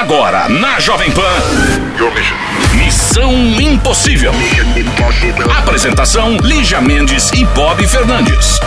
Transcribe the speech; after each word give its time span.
Agora, 0.00 0.48
na 0.48 0.80
Jovem 0.80 1.10
Pan. 1.10 1.20
Missão 2.74 3.34
Impossível. 3.60 4.32
Apresentação: 5.58 6.38
Lígia 6.38 6.80
Mendes 6.80 7.30
e 7.34 7.44
Bob 7.44 7.86
Fernandes. 7.86 8.58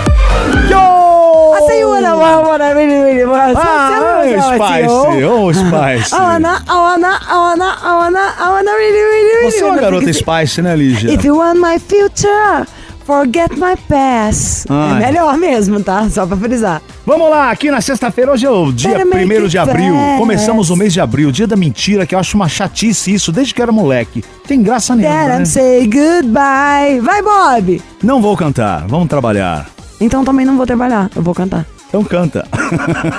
You 0.70 1.90
wanna, 1.90 2.16
wanna, 2.16 2.42
wanna, 2.48 2.74
really, 2.76 3.02
really, 3.02 3.26
wanna. 3.26 3.54
Ah, 3.58 4.22
Spice, 4.54 5.26
ô 5.26 5.52
Spice. 5.52 6.14
Wanna, 6.14 6.62
I 6.68 6.76
wanna, 6.78 7.20
I 7.20 8.50
wanna 8.52 8.72
really, 8.72 9.02
really, 9.02 9.36
really 9.38 9.52
Você 9.52 9.64
é 9.64 9.66
uma 9.66 9.82
garota 9.82 10.14
Spice, 10.14 10.62
né, 10.62 10.76
Lígia? 10.76 11.12
If 11.12 11.26
you 11.26 11.36
want 11.36 11.60
my 11.60 11.80
future, 11.80 12.68
forget 13.06 13.52
my 13.58 13.76
past. 13.88 14.66
Ai. 14.70 15.04
É 15.04 15.06
melhor 15.08 15.38
mesmo, 15.38 15.82
tá? 15.82 16.10
Só 16.10 16.26
pra 16.26 16.38
frisar. 16.38 16.82
Vamos 17.06 17.30
lá, 17.30 17.52
aqui 17.52 17.70
na 17.70 17.82
sexta-feira, 17.82 18.32
hoje 18.32 18.46
é 18.46 18.50
o 18.50 18.72
dia 18.72 18.92
Better 18.92 19.06
make 19.08 19.26
1 19.26 19.36
it 19.42 19.48
de 19.50 19.58
abril. 19.58 19.94
fast. 19.94 20.18
Começamos 20.20 20.70
o 20.70 20.76
mês 20.76 20.94
de 20.94 21.02
abril, 21.02 21.32
dia 21.32 21.46
da 21.48 21.56
mentira, 21.56 22.06
que 22.06 22.16
eu 22.16 22.20
acho 22.20 22.36
uma 22.38 22.48
chatice 22.48 23.14
isso, 23.14 23.32
desde 23.32 23.54
que 23.54 23.62
era 23.62 23.72
moleque. 23.72 24.24
Tem 24.48 24.62
graça 24.62 24.96
nenhuma, 24.96 25.24
Let 25.26 25.40
né? 25.40 25.46
say 25.46 25.84
goodbye. 25.86 27.00
Vai, 27.02 27.22
Bob! 27.22 27.82
Não 28.02 28.22
vou 28.22 28.36
cantar, 28.38 28.86
vamos 28.88 29.08
trabalhar. 29.08 29.68
Então 30.00 30.24
também 30.24 30.46
não 30.46 30.58
vou 30.58 30.66
trabalhar, 30.66 31.10
eu 31.16 31.22
vou 31.22 31.34
cantar. 31.34 31.66
Então 31.90 32.04
canta. 32.04 32.48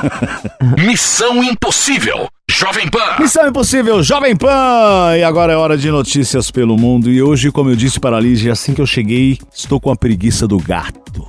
Missão 0.84 1.42
Impossível. 1.45 2.27
Jovem 2.51 2.89
Pan. 2.89 3.16
Missão 3.19 3.48
Impossível, 3.48 4.03
Jovem 4.03 4.37
Pan! 4.37 5.16
E 5.16 5.25
agora 5.25 5.55
é 5.55 5.57
hora 5.57 5.79
de 5.79 5.91
notícias 5.91 6.51
pelo 6.51 6.77
mundo. 6.77 7.11
E 7.11 7.23
hoje, 7.23 7.51
como 7.51 7.70
eu 7.70 7.77
disse 7.77 7.98
para 7.98 8.17
a 8.19 8.20
Lígia, 8.20 8.53
assim 8.53 8.75
que 8.75 8.83
eu 8.83 8.87
cheguei, 8.87 9.39
estou 9.53 9.80
com 9.80 9.91
a 9.91 9.97
preguiça 9.97 10.47
do 10.47 10.59
gato. 10.59 11.27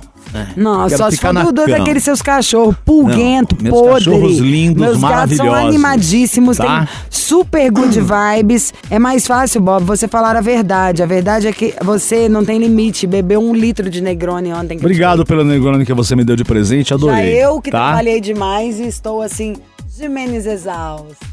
Nossa, 0.54 0.90
Quero 0.96 1.02
só 1.04 1.10
se 1.10 1.16
for 1.16 1.32
na 1.32 1.44
do, 1.44 1.52
do 1.52 1.62
cama. 1.64 1.78
daqueles 1.78 2.02
seus 2.04 2.20
cachorros 2.20 2.76
pulguento, 2.84 3.56
Não, 3.56 3.62
meus 3.62 3.74
podre. 3.80 4.04
cachorros 4.04 4.36
lindos, 4.38 4.82
Meus 4.82 4.98
gatos 5.00 5.36
são 5.36 5.46
maravilhosos, 5.46 5.68
animadíssimos, 5.68 6.56
tá? 6.58 6.80
tem 6.80 6.88
super 7.08 7.70
good 7.70 7.98
vibes. 7.98 8.74
É 8.90 8.98
mais 8.98 9.26
fácil, 9.26 9.62
Bob, 9.62 9.84
você 9.86 10.06
falar 10.06 10.36
a 10.36 10.42
verdade. 10.42 11.02
A 11.02 11.06
verdade 11.06 11.46
é 11.46 11.52
que 11.52 11.72
você 11.82 12.28
não 12.28 12.44
tem 12.44 12.58
limite. 12.58 13.06
Bebeu 13.06 13.40
um 13.40 13.54
litro 13.54 13.88
de 13.88 14.02
Negroni 14.02 14.52
ontem. 14.52 14.76
que 14.76 14.84
eu 14.84 14.86
Obrigado 14.86 15.24
pelo 15.24 15.42
Negroni 15.42 15.86
que 15.86 15.94
você 15.94 16.14
me 16.14 16.24
deu 16.24 16.36
de 16.36 16.44
presente, 16.44 16.84
te- 16.86 16.88
Já 16.90 16.94
adorei. 16.96 17.42
eu 17.42 17.58
que 17.62 17.70
tá? 17.70 17.78
trabalhei 17.86 18.20
demais 18.20 18.78
e 18.78 18.86
estou 18.88 19.22
assim, 19.22 19.54
menos 20.08 20.46
exausta. 20.46 21.26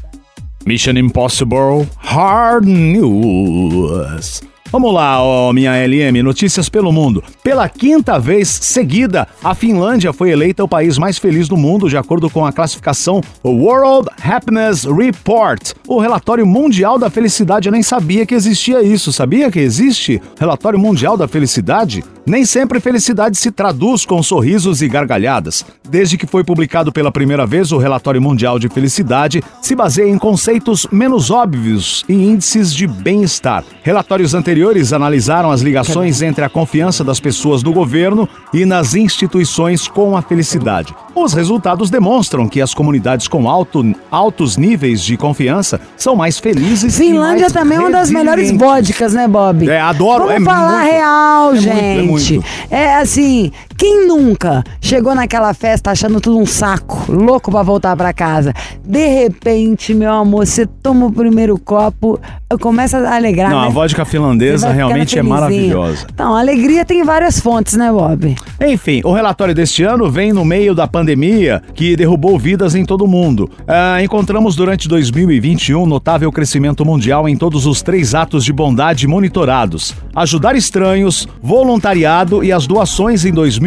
Mission 0.66 0.92
Impossible 0.92 1.86
Hard 1.98 2.66
News. 2.66 4.42
Vamos 4.74 4.92
lá, 4.92 5.22
ó, 5.22 5.52
minha 5.52 5.70
LM, 5.86 6.20
notícias 6.20 6.68
pelo 6.68 6.90
mundo. 6.92 7.22
Pela 7.44 7.68
quinta 7.68 8.18
vez 8.18 8.48
seguida, 8.48 9.28
a 9.44 9.54
Finlândia 9.54 10.12
foi 10.12 10.30
eleita 10.30 10.64
o 10.64 10.68
país 10.68 10.98
mais 10.98 11.16
feliz 11.16 11.46
do 11.46 11.56
mundo, 11.56 11.88
de 11.88 11.96
acordo 11.96 12.28
com 12.28 12.44
a 12.44 12.52
classificação 12.52 13.20
World 13.44 14.08
Happiness 14.20 14.84
Report, 14.84 15.74
o 15.86 16.00
relatório 16.00 16.44
mundial 16.44 16.98
da 16.98 17.08
felicidade. 17.08 17.68
Eu 17.68 17.72
nem 17.72 17.84
sabia 17.84 18.26
que 18.26 18.34
existia 18.34 18.82
isso. 18.82 19.12
Sabia 19.12 19.48
que 19.48 19.60
existe 19.60 20.20
relatório 20.40 20.78
mundial 20.78 21.16
da 21.16 21.28
felicidade? 21.28 22.02
Nem 22.26 22.46
sempre 22.46 22.80
felicidade 22.80 23.36
se 23.36 23.50
traduz 23.50 24.06
com 24.06 24.22
sorrisos 24.22 24.80
e 24.80 24.88
gargalhadas. 24.88 25.64
Desde 25.86 26.16
que 26.16 26.26
foi 26.26 26.42
publicado 26.42 26.90
pela 26.90 27.12
primeira 27.12 27.46
vez, 27.46 27.70
o 27.70 27.76
relatório 27.76 28.20
mundial 28.20 28.58
de 28.58 28.68
felicidade 28.70 29.42
se 29.60 29.74
baseia 29.74 30.08
em 30.08 30.16
conceitos 30.16 30.86
menos 30.90 31.30
óbvios 31.30 32.02
e 32.08 32.14
índices 32.14 32.72
de 32.72 32.86
bem-estar. 32.86 33.62
Relatórios 33.82 34.32
anteriores 34.32 34.94
analisaram 34.94 35.50
as 35.50 35.60
ligações 35.60 36.22
entre 36.22 36.44
a 36.44 36.48
confiança 36.48 37.04
das 37.04 37.20
pessoas 37.20 37.62
no 37.62 37.74
governo 37.74 38.26
e 38.54 38.64
nas 38.64 38.94
instituições 38.94 39.86
com 39.86 40.16
a 40.16 40.22
felicidade. 40.22 40.94
Os 41.14 41.34
resultados 41.34 41.90
demonstram 41.90 42.48
que 42.48 42.60
as 42.60 42.72
comunidades 42.72 43.28
com 43.28 43.48
alto, 43.48 43.94
altos 44.10 44.56
níveis 44.56 45.02
de 45.02 45.16
confiança 45.16 45.80
são 45.96 46.16
mais 46.16 46.38
felizes. 46.38 46.98
e 46.98 47.04
Finlândia 47.04 47.42
mais 47.42 47.52
também 47.52 47.76
é 47.76 47.80
uma 47.80 47.90
das 47.90 48.10
melhores 48.10 48.50
vodkas, 48.50 49.12
né, 49.12 49.28
Bob? 49.28 49.68
É, 49.68 49.80
adoro, 49.80 50.24
Vamos 50.24 50.42
é 50.42 50.44
falar 50.44 50.80
muito. 50.80 50.92
real, 50.92 51.48
É 51.48 51.52
muito, 51.52 51.68
é 51.68 51.72
gente. 51.72 52.13
Muito. 52.14 52.44
É 52.70 52.96
assim, 52.96 53.52
quem 53.76 54.06
nunca 54.06 54.62
chegou 54.80 55.14
naquela 55.14 55.52
festa 55.52 55.90
achando 55.90 56.20
tudo 56.20 56.38
um 56.38 56.46
saco, 56.46 57.10
louco 57.12 57.50
pra 57.50 57.62
voltar 57.62 57.96
pra 57.96 58.12
casa? 58.12 58.52
De 58.84 59.06
repente, 59.06 59.92
meu 59.94 60.12
amor, 60.12 60.46
você 60.46 60.66
toma 60.66 61.06
o 61.06 61.12
primeiro 61.12 61.58
copo, 61.58 62.20
começa 62.60 62.98
a 62.98 63.16
alegrar, 63.16 63.50
Não, 63.50 63.62
né? 63.62 63.66
a 63.66 63.70
vodka 63.70 64.04
finlandesa 64.04 64.70
realmente 64.70 65.18
é 65.18 65.22
maravilhosa. 65.22 66.06
Então, 66.12 66.36
a 66.36 66.40
alegria 66.40 66.84
tem 66.84 67.02
várias 67.02 67.40
fontes, 67.40 67.74
né, 67.74 67.90
Bob? 67.90 68.36
Enfim, 68.60 69.00
o 69.04 69.12
relatório 69.12 69.54
deste 69.54 69.82
ano 69.82 70.08
vem 70.08 70.32
no 70.32 70.44
meio 70.44 70.74
da 70.74 70.86
pandemia 70.86 71.60
que 71.74 71.96
derrubou 71.96 72.38
vidas 72.38 72.74
em 72.76 72.84
todo 72.84 73.04
o 73.04 73.08
mundo. 73.08 73.50
Ah, 73.66 74.00
encontramos 74.02 74.54
durante 74.54 74.88
2021 74.88 75.84
notável 75.84 76.30
crescimento 76.30 76.84
mundial 76.84 77.28
em 77.28 77.36
todos 77.36 77.66
os 77.66 77.82
três 77.82 78.14
atos 78.14 78.44
de 78.44 78.52
bondade 78.52 79.06
monitorados. 79.08 79.94
Ajudar 80.14 80.54
estranhos, 80.54 81.26
voluntariado 81.42 82.44
e 82.44 82.52
as 82.52 82.66
doações 82.68 83.24
em 83.24 83.32
2021 83.32 83.63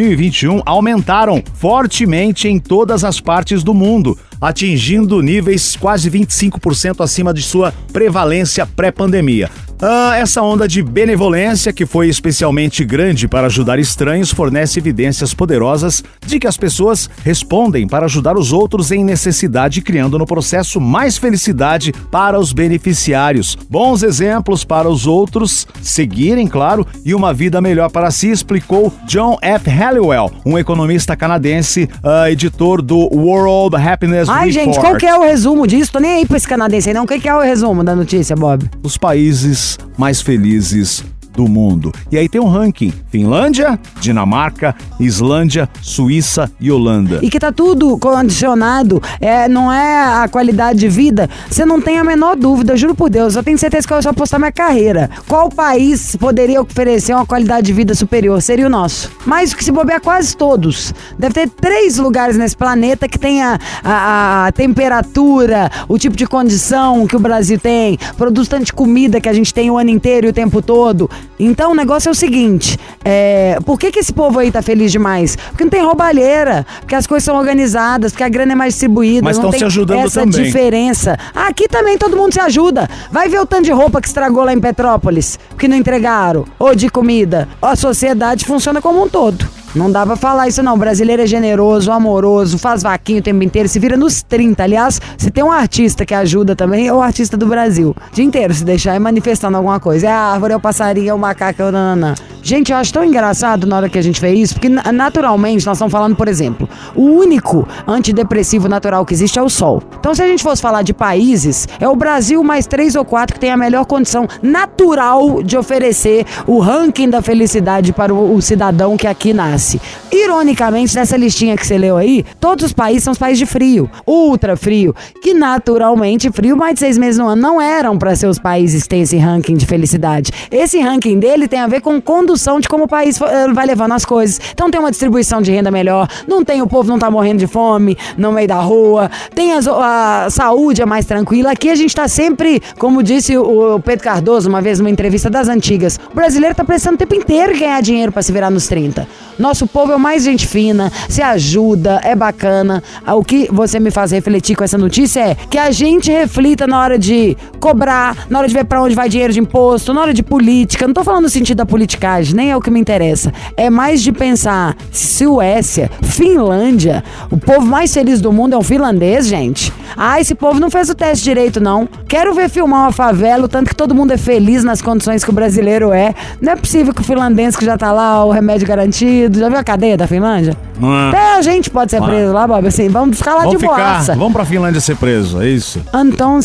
aumentaram 0.66 1.44
fortemente 1.56 2.48
em 2.48 2.60
todas 2.60 3.04
as 3.04 3.20
partes 3.20 3.64
do 3.64 3.74
mundo, 3.74 4.18
atingindo 4.42 5.22
níveis 5.22 5.76
quase 5.76 6.10
25% 6.10 7.04
acima 7.04 7.34
de 7.34 7.42
sua 7.42 7.74
prevalência 7.92 8.66
pré-pandemia. 8.66 9.50
Ah, 9.80 10.18
essa 10.18 10.42
onda 10.42 10.68
de 10.68 10.82
benevolência, 10.82 11.72
que 11.72 11.86
foi 11.86 12.10
especialmente 12.10 12.84
grande 12.84 13.28
para 13.28 13.46
ajudar 13.46 13.78
estranhos, 13.78 14.32
fornece 14.32 14.80
evidências 14.80 15.36
poderosas 15.36 16.04
de 16.26 16.40
que 16.40 16.48
as 16.48 16.58
pessoas 16.58 17.08
respondem 17.24 17.88
para 17.88 18.06
ajudar 18.06 18.36
os 18.38 18.52
outros 18.52 18.92
em 18.92 19.04
necessidade, 19.04 19.82
criando 19.82 20.18
no 20.18 20.26
processo 20.26 20.82
mais 20.82 21.16
felicidade 21.16 21.94
para 22.10 22.40
os 22.40 22.54
beneficiários. 22.54 23.56
Bons 23.70 24.02
exemplos 24.02 24.64
para 24.64 24.90
os 24.90 25.06
outros 25.06 25.68
seguirem, 25.80 26.48
claro, 26.48 26.86
e 27.06 27.14
uma 27.14 27.32
vida 27.32 27.62
melhor 27.62 27.92
para 27.92 28.10
si, 28.10 28.32
explicou 28.32 28.92
John 29.06 29.38
F. 29.44 29.70
Halliwell, 29.70 30.32
um 30.44 30.58
economista 30.58 31.16
canadense, 31.16 31.88
ah, 32.04 32.32
editor 32.32 32.82
do 32.82 32.98
World 33.14 33.76
Happiness 33.76 34.27
Ai, 34.30 34.50
Report. 34.50 34.54
gente, 34.66 34.80
qual 34.80 34.96
que 34.98 35.06
é 35.06 35.18
o 35.18 35.22
resumo 35.24 35.66
disso? 35.68 35.92
Tô 35.92 36.00
nem 36.00 36.12
aí 36.16 36.26
pra 36.26 36.38
esse 36.38 36.48
canadense 36.48 36.90
aí, 36.90 36.94
não. 36.94 37.04
O 37.04 37.08
que 37.08 37.20
que 37.20 37.28
é 37.30 37.36
o 37.36 37.42
resumo 37.42 37.84
da 37.84 37.96
notícia, 37.96 38.36
Bob? 38.36 38.70
os 38.84 38.98
países 38.98 39.78
mais 39.98 40.22
felizes 40.22 41.04
do 41.38 41.48
mundo. 41.48 41.94
E 42.12 42.18
aí 42.18 42.28
tem 42.28 42.42
um 42.42 42.50
ranking: 42.50 42.92
Finlândia, 43.12 43.80
Dinamarca, 44.02 44.76
Islândia, 45.00 45.70
Suíça 45.84 46.52
e 46.60 46.72
Holanda. 46.72 47.20
e 47.22 47.30
que 47.30 47.40
tá 47.40 47.52
tudo 47.52 47.98
condicionado, 48.00 49.02
é, 49.22 49.48
não 49.48 49.72
é 49.72 50.24
a 50.24 50.28
qualidade 50.28 50.80
de 50.80 50.90
vida, 50.90 51.30
você 51.48 51.64
não 51.64 51.80
tem 51.80 52.00
a 52.00 52.04
menor 52.04 52.36
dúvida, 52.36 52.76
juro 52.76 52.96
por 52.96 53.10
Deus, 53.10 53.36
eu 53.36 53.44
tenho 53.44 53.58
certeza 53.58 53.88
que 53.88 53.94
eu 53.94 54.02
só 54.02 54.10
apostar 54.10 54.40
minha 54.40 54.52
carreira. 54.52 55.10
Qual 55.28 55.50
país 55.50 56.16
poderia 56.16 56.60
oferecer 56.60 57.14
uma 57.14 57.26
qualidade 57.26 57.68
de 57.68 57.74
vida 57.74 57.94
superior? 57.94 58.42
Seria 58.42 58.66
o 58.66 58.70
nosso. 58.70 59.12
Mas 59.26 59.54
que 59.54 59.64
se 59.64 59.72
bobear 59.72 60.02
quase 60.02 60.36
todos. 60.36 60.94
Deve 61.20 61.36
ter 61.36 61.50
três 61.50 61.98
lugares 61.98 62.36
nesse 62.36 62.58
planeta 62.58 63.08
que 63.08 63.20
tenha 63.20 63.60
a, 63.84 64.48
a 64.48 64.52
temperatura, 64.52 65.70
o 65.88 66.00
tipo 66.00 66.16
de 66.16 66.26
condição 66.26 67.06
que 67.06 67.16
o 67.16 67.20
Brasil 67.20 67.60
tem, 67.60 68.00
produz 68.18 68.48
tanto 68.48 68.66
de 68.66 68.74
comida 68.74 69.22
que 69.22 69.30
a 69.30 69.34
gente 69.34 69.54
tem 69.54 69.70
o 69.70 69.78
ano 69.78 69.92
inteiro 69.92 70.26
e 70.26 70.30
o 70.32 70.34
tempo 70.34 70.62
todo. 70.62 71.10
Então 71.40 71.72
o 71.72 71.76
negócio 71.76 72.10
é 72.10 72.12
o 72.12 72.16
seguinte: 72.16 72.78
é, 73.04 73.60
por 73.66 73.80
que, 73.80 73.92
que 73.92 74.00
esse 74.00 74.12
povo 74.12 74.40
aí 74.40 74.52
tá 74.52 74.62
feliz 74.62 74.92
demais? 74.92 75.36
Porque 75.36 75.64
não 75.64 75.72
tem 75.72 75.84
roubalheira, 75.84 76.66
porque 76.80 76.96
as 76.96 77.06
coisas 77.06 77.24
são 77.24 77.38
organizadas, 77.38 78.12
porque 78.12 78.24
a 78.24 78.30
grana 78.30 78.54
é 78.54 78.56
mais 78.56 78.74
distribuída. 78.74 79.24
Mas 79.24 79.38
não 79.38 79.44
tão 79.44 79.52
tem 79.52 79.60
se 79.60 79.66
ajudando 79.66 80.06
essa 80.06 80.22
também. 80.22 80.44
diferença. 80.44 81.18
Aqui 81.36 81.68
também 81.68 81.98
todo 81.98 82.18
mundo 82.18 82.34
se 82.34 82.40
ajuda. 82.40 82.90
Vai 83.12 83.30
ver 83.30 83.40
o 83.40 83.46
tanto 83.46 83.64
de 83.64 83.72
roupa 83.72 84.02
que 84.02 84.08
estragou 84.08 84.44
lá 84.44 84.54
em 84.54 84.60
Petrópolis, 84.60 85.40
que 85.58 85.68
não 85.68 85.78
entregaram, 85.78 86.46
ou 86.58 86.76
de 86.76 86.90
comida. 86.90 87.48
A 87.62 87.76
sociedade 87.76 88.46
funciona 88.46 88.82
como 88.82 89.04
um 89.04 89.10
todo. 89.10 89.57
Não 89.78 89.92
dá 89.92 90.04
pra 90.06 90.16
falar 90.16 90.48
isso 90.48 90.64
não. 90.64 90.74
O 90.74 90.78
brasileiro 90.78 91.22
é 91.22 91.28
generoso, 91.28 91.92
amoroso, 91.92 92.58
faz 92.58 92.82
vaquinho 92.82 93.20
o 93.20 93.22
tempo 93.22 93.44
inteiro, 93.44 93.70
se 93.70 93.78
vira 93.78 93.96
nos 93.96 94.24
30. 94.24 94.64
Aliás, 94.64 95.00
se 95.18 95.30
tem 95.30 95.44
um 95.44 95.52
artista 95.52 96.04
que 96.04 96.16
ajuda 96.16 96.56
também, 96.56 96.88
é 96.88 96.94
o 96.94 97.00
artista 97.02 97.38
do 97.38 97.46
Brasil. 97.46 97.96
O 98.12 98.16
dia 98.16 98.26
inteiro, 98.26 98.54
se 98.56 98.64
deixar, 98.66 98.96
é 98.96 99.00
manifestando 99.00 99.56
alguma 99.56 99.80
coisa. 99.80 100.08
É 100.08 100.12
a 100.12 100.20
árvore, 100.34 100.54
é 100.54 100.56
o 100.56 100.60
passarinho, 100.60 101.10
é 101.10 101.14
o 101.14 101.20
macaco, 101.20 101.62
é 101.62 101.66
o 101.66 101.72
nananã. 101.72 102.16
Gente, 102.42 102.72
eu 102.72 102.78
acho 102.78 102.92
tão 102.94 103.04
engraçado 103.04 103.68
na 103.68 103.76
hora 103.78 103.90
que 103.90 103.98
a 104.00 104.02
gente 104.02 104.20
vê 104.22 104.34
isso, 104.34 104.54
porque 104.56 104.70
na- 104.70 104.92
naturalmente 104.92 105.66
nós 105.66 105.78
estamos 105.78 105.92
falando, 105.92 106.16
por 106.16 106.28
exemplo, 106.30 106.68
o 106.96 107.04
único 107.04 107.68
antidepressivo 107.86 108.68
natural 108.70 109.06
que 109.06 109.14
existe 109.14 109.38
é 109.38 109.42
o 109.44 109.50
sol. 109.50 109.84
Então, 110.00 110.16
se 110.16 110.24
a 110.24 110.28
gente 110.28 110.42
fosse 110.42 110.62
falar 110.62 110.82
de 110.82 110.94
países, 110.94 111.68
é 111.80 111.88
o 111.88 111.96
Brasil 111.96 112.42
mais 112.44 112.66
três 112.66 112.96
ou 112.96 113.04
quatro 113.04 113.34
que 113.36 113.40
tem 113.40 113.52
a 113.52 113.58
melhor 113.58 113.86
condição 113.86 114.26
natural 114.42 115.44
de 115.44 115.58
oferecer 115.58 116.26
o 116.48 116.60
ranking 116.60 117.10
da 117.10 117.22
felicidade 117.22 117.92
para 117.92 118.14
o 118.14 118.42
cidadão 118.42 118.96
que 118.96 119.06
aqui 119.06 119.34
nasce. 119.34 119.67
Disse. 119.68 119.82
Ironicamente, 120.12 120.96
nessa 120.96 121.18
listinha 121.18 121.58
que 121.58 121.68
você 121.68 121.78
leu 121.78 121.98
aí, 121.98 122.26
todos 122.40 122.66
os 122.66 122.74
países 122.74 123.04
são 123.04 123.12
os 123.12 123.18
países 123.18 123.40
de 123.40 123.46
frio, 123.46 123.90
ultra 124.06 124.56
frio, 124.56 124.96
que 125.22 125.34
naturalmente 125.34 126.32
frio 126.32 126.56
mais 126.56 126.76
de 126.76 126.80
seis 126.80 126.98
meses 126.98 127.20
no 127.20 127.28
ano 127.28 127.42
não 127.42 127.62
eram 127.62 127.98
para 127.98 128.16
ser 128.16 128.28
os 128.28 128.40
países 128.40 128.84
que 128.84 128.90
têm 128.90 129.02
esse 129.02 129.18
ranking 129.18 129.56
de 129.56 129.66
felicidade. 129.66 130.32
Esse 130.50 130.80
ranking 130.80 131.20
dele 131.20 131.48
tem 131.48 131.60
a 131.60 131.68
ver 131.68 131.82
com 131.82 132.02
condução 132.02 132.60
de 132.60 132.68
como 132.68 132.86
o 132.86 132.88
país 132.88 133.20
eh, 133.22 133.48
vai 133.54 133.66
levando 133.66 133.92
as 133.92 134.06
coisas. 134.06 134.40
Então 134.54 134.72
tem 134.72 134.80
uma 134.80 134.90
distribuição 134.90 135.42
de 135.42 135.52
renda 135.52 135.70
melhor, 135.70 136.08
não 136.28 136.44
tem 136.44 136.62
o 136.62 136.68
povo 136.68 136.90
não 136.90 136.98
tá 136.98 137.12
morrendo 137.12 137.40
de 137.40 137.48
fome 137.48 137.98
no 138.18 138.32
meio 138.32 138.48
da 138.48 138.60
rua, 138.60 139.12
tem 139.36 139.52
a 139.54 140.30
saúde 140.30 140.82
é 140.82 140.86
mais 140.86 141.06
tranquila. 141.06 141.52
Aqui 141.52 141.70
a 141.70 141.76
gente 141.76 141.94
tá 141.94 142.08
sempre, 142.08 142.62
como 142.78 143.04
disse 143.04 143.38
o 143.38 143.80
Pedro 143.80 144.04
Cardoso 144.04 144.48
uma 144.48 144.62
vez 144.62 144.80
numa 144.80 144.90
entrevista 144.90 145.30
das 145.30 145.48
antigas, 145.48 146.00
o 146.12 146.16
brasileiro 146.16 146.56
tá 146.56 146.64
precisando 146.64 146.96
o 146.96 146.98
tempo 146.98 147.16
inteiro 147.16 147.58
ganhar 147.58 147.82
dinheiro 147.82 148.12
para 148.12 148.22
se 148.22 148.32
virar 148.32 148.50
nos 148.50 148.68
30. 148.68 149.08
Nosso 149.48 149.66
povo 149.66 149.94
é 149.94 149.96
o 149.96 150.00
mais 150.00 150.26
gente 150.26 150.46
fina, 150.46 150.92
se 151.08 151.22
ajuda, 151.22 152.02
é 152.04 152.14
bacana. 152.14 152.84
O 153.08 153.24
que 153.24 153.48
você 153.50 153.80
me 153.80 153.90
faz 153.90 154.12
refletir 154.12 154.58
com 154.58 154.64
essa 154.66 154.78
notícia 154.78 155.22
é 155.22 155.36
que 155.36 155.58
a 155.58 155.72
gente 155.72 156.12
reflita 156.12 156.68
na 156.68 156.78
hora 156.78 157.00
de 157.00 157.38
cobrar, 157.58 158.28
na 158.30 158.40
hora 158.40 158.48
de 158.50 158.54
ver 158.54 158.66
para 158.66 158.84
onde 158.84 158.94
vai 158.94 159.08
dinheiro 159.08 159.32
de 159.32 159.40
imposto, 159.40 159.94
na 159.94 160.02
hora 160.02 160.14
de 160.14 160.22
política. 160.22 160.86
Não 160.86 160.94
tô 160.94 161.02
falando 161.02 161.24
no 161.24 161.30
sentido 161.30 161.60
da 161.60 161.66
politicagem, 161.66 162.36
nem 162.36 162.52
é 162.52 162.58
o 162.58 162.60
que 162.60 162.70
me 162.70 162.78
interessa. 162.78 163.32
É 163.56 163.70
mais 163.70 164.04
de 164.04 164.12
pensar, 164.12 164.76
Suécia, 164.92 165.90
Finlândia, 166.02 167.02
o 167.32 167.38
povo 167.38 167.66
mais 167.66 167.94
feliz 167.94 168.20
do 168.20 168.34
mundo 168.34 168.54
é 168.54 168.58
um 168.58 168.64
finlandês, 168.64 169.28
gente. 169.28 169.72
Ah, 169.96 170.20
esse 170.20 170.36
povo 170.36 170.60
não 170.60 170.70
fez 170.70 170.90
o 170.90 170.96
teste 170.96 171.24
direito, 171.24 171.62
não. 171.62 171.88
Quero 172.06 172.34
ver 172.34 172.50
filmar 172.50 172.82
uma 172.82 172.92
favela, 172.92 173.46
o 173.46 173.48
tanto 173.48 173.70
que 173.70 173.76
todo 173.76 173.96
mundo 173.96 174.12
é 174.12 174.18
feliz 174.18 174.66
nas 174.66 174.82
condições 174.82 175.24
que 175.24 175.30
o 175.30 175.34
brasileiro 175.34 175.94
é. 175.94 176.14
Não 176.42 176.52
é 176.52 176.56
possível 176.58 176.94
que 176.94 177.00
o 177.00 177.04
finlandês 177.04 177.56
que 177.56 177.64
já 177.64 177.78
tá 177.78 177.94
lá, 177.94 178.26
o 178.26 178.32
remédio 178.32 178.68
garantido. 178.68 179.37
Já 179.40 179.50
viu 179.50 179.58
a 179.58 179.64
cadeia 179.64 179.98
da 179.98 180.08
Finlândia? 180.08 180.56
Ah. 180.82 181.10
Até 181.10 181.38
a 181.38 181.42
gente 181.42 181.70
pode 181.70 181.92
ser 181.92 182.02
preso 182.02 182.34
lá, 182.34 182.48
Bob. 182.48 182.68
Assim, 182.68 182.88
vamos 182.90 183.18
ficar 183.18 183.34
lá 183.36 183.42
Vamos 183.44 183.54
de 183.60 183.60
ficar, 183.60 183.76
boaça. 183.76 184.16
vamos 184.16 184.34
pra 184.34 184.46
Finlândia 184.46 184.82
ser 184.82 184.96
preso, 184.98 185.42
é 185.42 185.48
isso. 185.50 185.82
Então, 185.94 186.40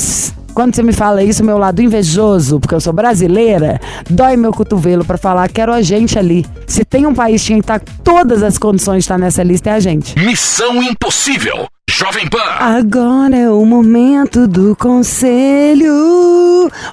quando 0.55 0.75
você 0.75 0.83
me 0.83 0.93
fala 0.93 1.23
isso, 1.23 1.45
meu 1.45 1.59
lado 1.59 1.83
invejoso, 1.83 2.61
porque 2.61 2.75
eu 2.75 2.81
sou 2.81 2.93
brasileira, 2.93 3.81
dói 4.09 4.37
meu 4.37 4.53
cotovelo 4.53 5.05
pra 5.05 5.19
falar 5.19 5.49
que 5.49 5.61
era 5.61 5.75
a 5.75 5.83
gente 5.83 6.19
ali. 6.19 6.47
Se 6.67 6.85
tem 6.85 7.07
um 7.07 7.15
país 7.15 7.41
que 7.41 7.47
tinha 7.49 7.59
que 7.59 7.65
estar 7.65 7.81
com 7.81 7.87
todas 8.05 8.43
as 8.43 8.59
condições 8.59 8.99
de 8.99 9.05
estar 9.05 9.19
nessa 9.19 9.43
lista, 9.43 9.71
é 9.71 9.73
a 9.75 9.81
gente. 9.81 10.19
Missão 10.19 10.83
Impossível. 10.83 11.67
Jovem 11.91 12.27
Pan. 12.27 12.39
Agora 12.59 13.37
é 13.37 13.51
o 13.51 13.65
momento 13.67 14.49
do 14.49 14.75
conselho. 14.77 15.93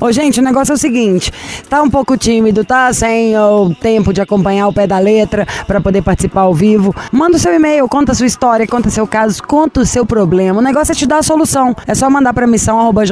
Ô, 0.02 0.12
gente, 0.12 0.40
o 0.40 0.44
negócio 0.44 0.74
é 0.74 0.76
o 0.76 0.78
seguinte: 0.78 1.32
tá 1.70 1.82
um 1.82 1.90
pouco 1.90 2.18
tímido, 2.18 2.66
tá 2.66 2.92
sem 2.92 3.38
o 3.38 3.74
tempo 3.76 4.12
de 4.12 4.20
acompanhar 4.20 4.68
o 4.68 4.74
pé 4.74 4.86
da 4.86 5.00
letra 5.00 5.48
pra 5.66 5.80
poder 5.80 6.02
participar 6.02 6.42
ao 6.42 6.54
vivo. 6.54 6.94
Manda 7.12 7.38
o 7.38 7.40
seu 7.40 7.54
e-mail, 7.54 7.88
conta 7.88 8.12
a 8.12 8.16
sua 8.16 8.26
história, 8.28 8.68
conta 8.68 8.90
seu 8.90 9.08
caso, 9.08 9.42
conta 9.44 9.82
o 9.82 9.86
seu 9.86 10.06
problema. 10.06 10.60
O 10.60 10.62
negócio 10.62 10.92
é 10.92 10.96
te 10.96 11.06
dar 11.06 11.20
a 11.20 11.24
solução. 11.24 11.76
É 11.88 11.96
só 11.96 12.10
mandar 12.10 12.34
pra 12.34 12.46
missão 12.46 12.80
arroba 12.80 13.06